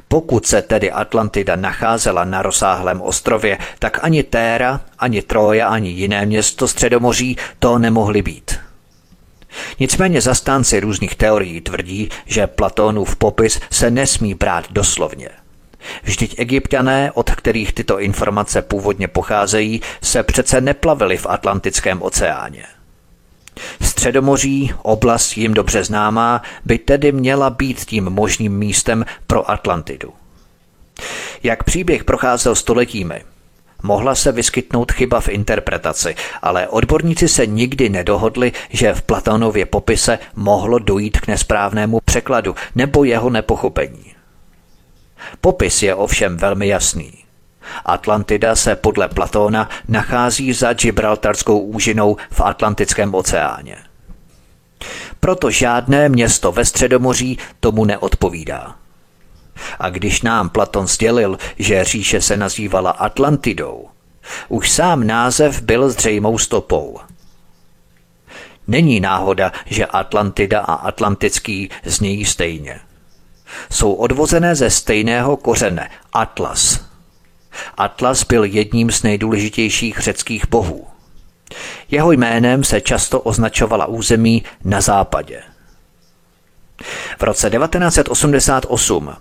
[0.09, 6.27] Pokud se tedy Atlantida nacházela na rozsáhlém ostrově, tak ani Téra, ani Troja, ani jiné
[6.27, 8.70] město Středomoří to nemohly být.
[9.81, 15.29] Nicméně zastánci různých teorií tvrdí, že Platónův popis se nesmí brát doslovně.
[16.03, 22.65] Vždyť egyptiané, od kterých tyto informace původně pocházejí, se přece neplavili v Atlantickém oceáně.
[23.83, 30.13] Středomoří, oblast jim dobře známá, by tedy měla být tím možným místem pro Atlantidu.
[31.43, 33.25] Jak příběh procházel stoletími,
[33.83, 40.19] Mohla se vyskytnout chyba v interpretaci, ale odborníci se nikdy nedohodli, že v Platonově popise
[40.35, 44.15] mohlo dojít k nesprávnému překladu nebo jeho nepochopení.
[45.41, 47.13] Popis je ovšem velmi jasný.
[47.85, 53.77] Atlantida se podle Platóna nachází za Gibraltarskou úžinou v Atlantickém oceáně.
[55.21, 58.77] Proto žádné město ve Středomoří tomu neodpovídá.
[59.79, 63.89] A když nám Platon sdělil, že říše se nazývala Atlantidou,
[64.49, 66.99] už sám název byl zřejmou stopou.
[68.69, 72.81] Není náhoda, že Atlantida a Atlantický znějí stejně.
[73.73, 76.81] Jsou odvozené ze stejného kořene Atlas.
[77.77, 80.87] Atlas byl jedním z nejdůležitějších řeckých bohů.
[81.91, 85.43] Jeho jménem se často označovala území na západě.
[87.19, 89.17] V roce 1988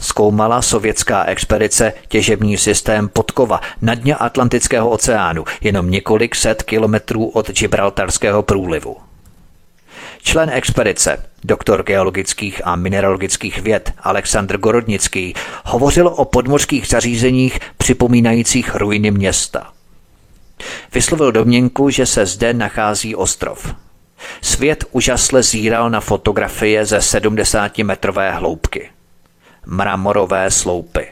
[0.00, 7.50] zkoumala sovětská expedice těžební systém Podkova na dně Atlantického oceánu, jenom několik set kilometrů od
[7.50, 8.96] Gibraltarského průlivu.
[10.22, 15.34] Člen expedice, doktor geologických a mineralogických věd Aleksandr Gorodnický,
[15.64, 19.72] hovořil o podmořských zařízeních připomínajících ruiny města.
[20.94, 23.74] Vyslovil domněnku, že se zde nachází ostrov.
[24.40, 28.90] Svět úžasle zíral na fotografie ze 70-metrové hloubky.
[29.66, 31.06] Mramorové sloupy.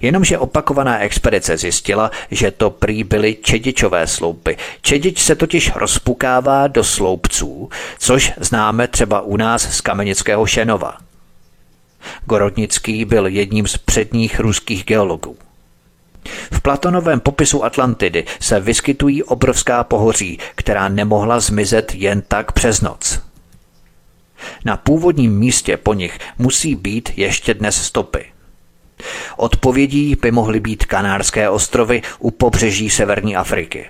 [0.00, 4.56] Jenomže opakovaná expedice zjistila, že to prý byly čedičové sloupy.
[4.82, 7.68] Čedič se totiž rozpukává do sloupců,
[7.98, 10.96] což známe třeba u nás z Kamenického Šenova.
[12.24, 15.36] Gorodnický byl jedním z předních ruských geologů.
[16.52, 23.20] V Platonovém popisu Atlantidy se vyskytují obrovská pohoří, která nemohla zmizet jen tak přes noc.
[24.64, 28.24] Na původním místě po nich musí být ještě dnes stopy.
[29.36, 33.86] Odpovědí by mohly být Kanárské ostrovy u pobřeží severní Afriky.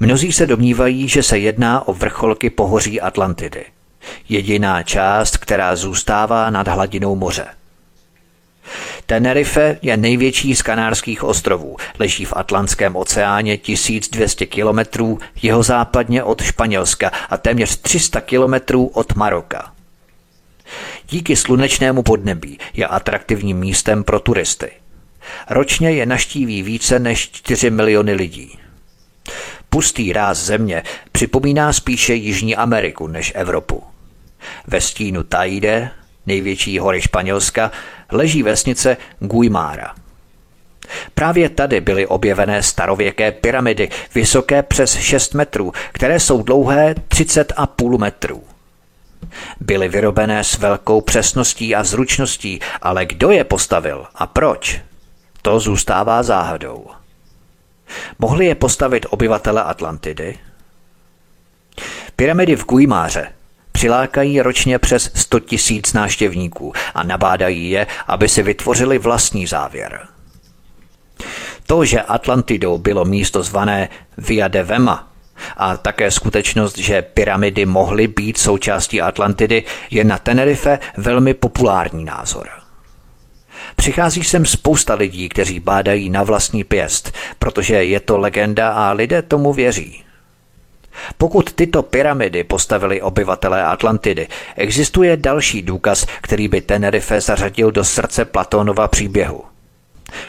[0.00, 3.64] Mnozí se domnívají, že se jedná o vrcholky pohoří Atlantidy.
[4.28, 7.46] Jediná část, která zůstává nad hladinou moře.
[9.06, 17.10] Tenerife je největší z Kanárských ostrovů, leží v Atlantském oceáně 1200 kilometrů jihozápadně od Španělska
[17.30, 19.72] a téměř 300 kilometrů od Maroka.
[21.10, 24.70] Díky slunečnému podnebí je atraktivním místem pro turisty.
[25.50, 28.58] Ročně je naštíví více než 4 miliony lidí.
[29.68, 33.82] Pustý ráz země připomíná spíše Jižní Ameriku než Evropu.
[34.66, 35.90] Ve stínu Taide,
[36.26, 37.70] největší hory Španělska,
[38.12, 39.94] leží vesnice Guimara.
[41.14, 48.44] Právě tady byly objevené starověké pyramidy, vysoké přes 6 metrů, které jsou dlouhé 30,5 metrů.
[49.60, 54.80] Byly vyrobené s velkou přesností a zručností, ale kdo je postavil a proč?
[55.42, 56.86] To zůstává záhadou.
[58.18, 60.38] Mohli je postavit obyvatele Atlantidy?
[62.16, 63.32] Pyramidy v Guimáře
[63.74, 70.00] přilákají ročně přes 100 tisíc náštěvníků a nabádají je, aby si vytvořili vlastní závěr.
[71.66, 75.14] To, že Atlantidou bylo místo zvané Via de Vema,
[75.56, 82.48] a také skutečnost, že pyramidy mohly být součástí Atlantidy, je na Tenerife velmi populární názor.
[83.76, 89.22] Přichází sem spousta lidí, kteří bádají na vlastní pěst, protože je to legenda a lidé
[89.22, 90.03] tomu věří.
[91.18, 98.24] Pokud tyto pyramidy postavili obyvatelé Atlantidy, existuje další důkaz, který by Tenerife zařadil do srdce
[98.24, 99.44] Platónova příběhu–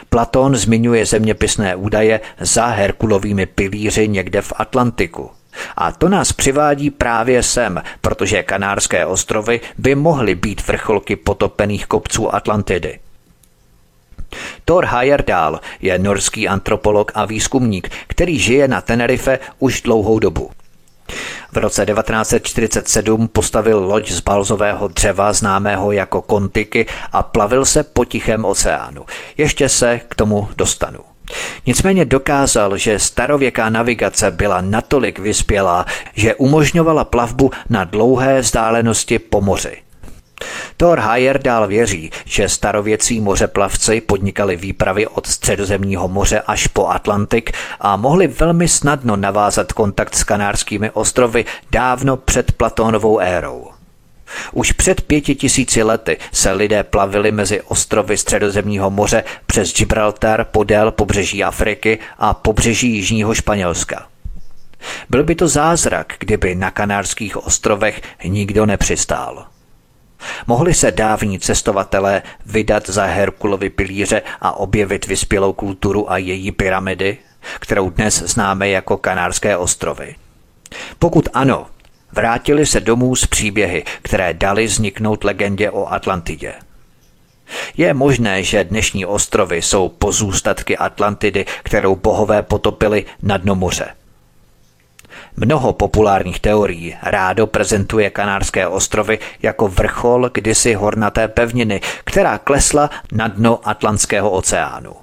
[0.10, 5.32] Platón zmiňuje zeměpisné údaje za Herkulovými pilíři někde v Atlantiku.
[5.78, 12.36] A to nás přivádí právě sem, protože Kanárské ostrovy by mohly být vrcholky potopených kopců
[12.36, 13.00] Atlantidy.
[14.66, 20.52] Thor Heyerdahl je norský antropolog a výzkumník, který žije na Tenerife už dlouhou dobu.
[21.52, 28.06] V roce 1947 postavil loď z balzového dřeva známého jako kontiky a plavil se po
[28.06, 29.06] Tichém oceánu.
[29.38, 31.00] Ještě se k tomu dostanu.
[31.66, 39.42] Nicméně dokázal, že starověká navigace byla natolik vyspělá, že umožňovala plavbu na dlouhé vzdálenosti po
[39.42, 39.85] moři.
[40.78, 47.96] Thor Heyerdahl věří, že starověcí mořeplavci podnikali výpravy od středozemního moře až po Atlantik a
[47.96, 53.68] mohli velmi snadno navázat kontakt s kanárskými ostrovy dávno před Platónovou érou.
[54.52, 60.92] Už před pěti tisíci lety se lidé plavili mezi ostrovy Středozemního moře přes Gibraltar podél
[60.92, 64.08] pobřeží Afriky a pobřeží Jižního Španělska.
[65.10, 69.46] Byl by to zázrak, kdyby na Kanárských ostrovech nikdo nepřistál.
[70.48, 77.18] Mohli se dávní cestovatelé vydat za Herkulovy pilíře a objevit vyspělou kulturu a její pyramidy,
[77.60, 80.16] kterou dnes známe jako Kanárské ostrovy?
[81.00, 81.68] Pokud ano,
[82.12, 86.54] vrátili se domů s příběhy, které dali vzniknout legendě o Atlantidě.
[87.78, 93.88] Je možné, že dnešní ostrovy jsou pozůstatky Atlantidy, kterou bohové potopili na dno moře.
[95.38, 103.28] Mnoho populárních teorií rádo prezentuje Kanárské ostrovy jako vrchol kdysi hornaté pevniny, která klesla na
[103.28, 104.94] dno Atlantského oceánu.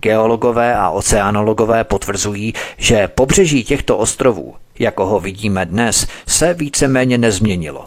[0.00, 7.86] Geologové a oceanologové potvrzují, že pobřeží těchto ostrovů, jako ho vidíme dnes, se víceméně nezměnilo.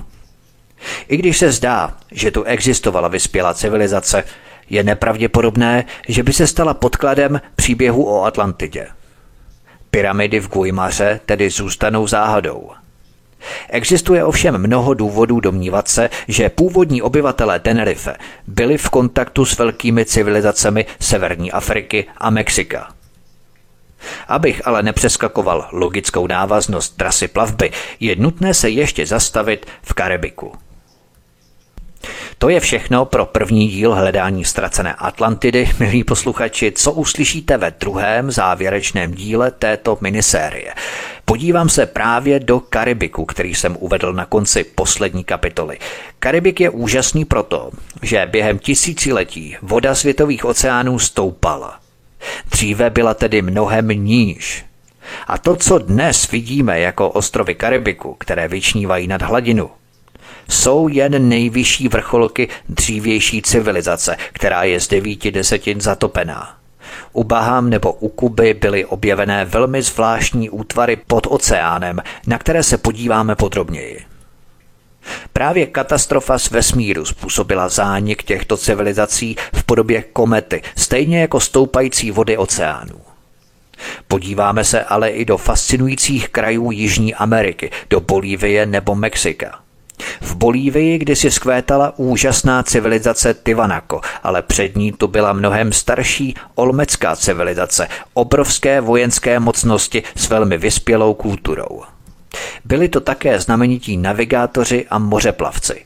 [1.07, 4.23] I když se zdá, že tu existovala vyspělá civilizace,
[4.69, 8.87] je nepravděpodobné, že by se stala podkladem příběhu o Atlantidě.
[9.91, 12.71] Pyramidy v Guimaře tedy zůstanou záhadou.
[13.69, 18.15] Existuje ovšem mnoho důvodů domnívat se, že původní obyvatelé Tenerife
[18.47, 22.87] byli v kontaktu s velkými civilizacemi Severní Afriky a Mexika.
[24.27, 30.53] Abych ale nepřeskakoval logickou návaznost trasy plavby, je nutné se ještě zastavit v Karibiku.
[32.41, 38.31] To je všechno pro první díl hledání ztracené Atlantidy, milí posluchači, co uslyšíte ve druhém
[38.31, 40.73] závěrečném díle této minisérie.
[41.25, 45.77] Podívám se právě do Karibiku, který jsem uvedl na konci poslední kapitoly.
[46.19, 47.71] Karibik je úžasný proto,
[48.01, 51.79] že během tisíciletí voda světových oceánů stoupala.
[52.51, 54.65] Dříve byla tedy mnohem níž.
[55.27, 59.69] A to, co dnes vidíme jako ostrovy Karibiku, které vyčnívají nad hladinu,
[60.49, 66.55] jsou jen nejvyšší vrcholky dřívější civilizace, která je z devíti desetin zatopená.
[67.13, 72.77] U Baham nebo u Kuby byly objevené velmi zvláštní útvary pod oceánem, na které se
[72.77, 74.05] podíváme podrobněji.
[75.33, 82.37] Právě katastrofa z vesmíru způsobila zánik těchto civilizací v podobě komety, stejně jako stoupající vody
[82.37, 83.01] oceánů.
[84.07, 89.59] Podíváme se ale i do fascinujících krajů Jižní Ameriky, do Bolívie nebo Mexika.
[90.21, 97.15] V Bolívii kdysi skvétala úžasná civilizace Tivanako, ale před ní tu byla mnohem starší olmecká
[97.15, 101.81] civilizace, obrovské vojenské mocnosti s velmi vyspělou kulturou.
[102.65, 105.85] Byli to také znamenití navigátoři a mořeplavci.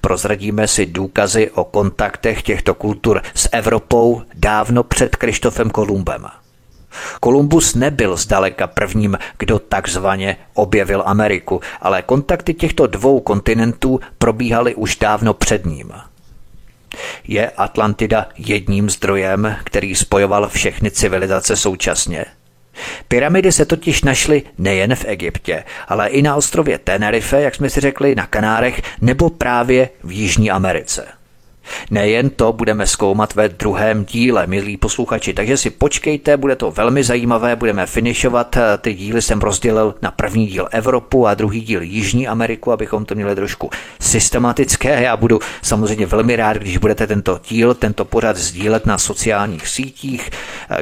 [0.00, 6.41] Prozradíme si důkazy o kontaktech těchto kultur s Evropou dávno před Krištofem Kolumbem.
[7.20, 14.96] Kolumbus nebyl zdaleka prvním, kdo takzvaně objevil Ameriku, ale kontakty těchto dvou kontinentů probíhaly už
[14.96, 15.92] dávno před ním.
[17.28, 22.24] Je Atlantida jedním zdrojem, který spojoval všechny civilizace současně?
[23.08, 27.80] Pyramidy se totiž našly nejen v Egyptě, ale i na ostrově Tenerife, jak jsme si
[27.80, 31.06] řekli, na Kanárech nebo právě v Jižní Americe.
[31.90, 37.04] Nejen to budeme zkoumat ve druhém díle, milí posluchači, takže si počkejte, bude to velmi
[37.04, 38.56] zajímavé, budeme finišovat.
[38.80, 43.14] Ty díly jsem rozdělil na první díl Evropu a druhý díl Jižní Ameriku, abychom to
[43.14, 43.70] měli trošku
[44.00, 45.02] systematické.
[45.02, 50.30] Já budu samozřejmě velmi rád, když budete tento díl, tento pořad sdílet na sociálních sítích,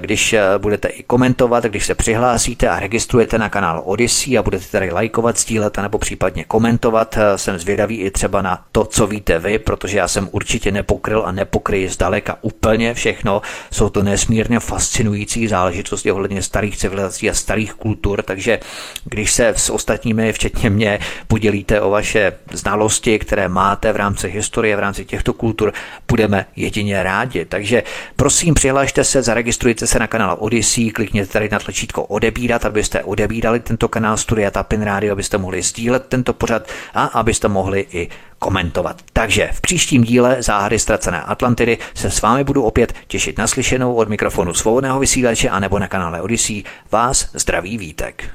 [0.00, 4.90] když budete i komentovat, když se přihlásíte a registrujete na kanál Odyssey a budete tady
[4.90, 7.18] lajkovat, sdílet nebo případně komentovat.
[7.36, 11.22] Jsem zvědavý i třeba na to, co víte vy, protože já jsem určitě ještě nepokryl
[11.26, 13.42] a nepokryje zdaleka úplně všechno.
[13.70, 18.60] Jsou to nesmírně fascinující záležitosti ohledně starých civilizací a starých kultur, takže
[19.04, 20.98] když se s ostatními, včetně mě,
[21.28, 25.72] podělíte o vaše znalosti, které máte v rámci historie, v rámci těchto kultur,
[26.08, 27.44] budeme jedině rádi.
[27.44, 27.82] Takže
[28.16, 33.60] prosím, přihlašte se, zaregistrujte se na kanál Odyssey, klikněte tady na tlačítko odebírat, abyste odebírali
[33.60, 38.08] tento kanál Studia Tapin Radio, abyste mohli sdílet tento pořad a abyste mohli i
[38.40, 38.96] komentovat.
[39.12, 43.94] Takže v příštím díle Záhady ztracené Atlantidy se s vámi budu opět těšit na slyšenou
[43.94, 46.64] od mikrofonu svobodného vysílače a nebo na kanále Odyssey.
[46.92, 48.30] Vás zdraví Vítek.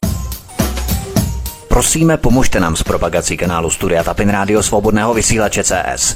[1.75, 6.15] Prosíme, pomožte nám s propagací kanálu Studia Tapin Radio Svobodného vysílače CS.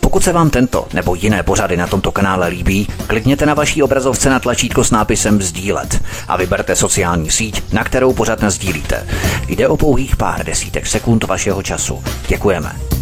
[0.00, 4.30] Pokud se vám tento nebo jiné pořady na tomto kanále líbí, klikněte na vaší obrazovce
[4.30, 9.06] na tlačítko s nápisem Sdílet a vyberte sociální síť, na kterou pořád sdílíte.
[9.48, 12.04] Jde o pouhých pár desítek sekund vašeho času.
[12.28, 12.97] Děkujeme.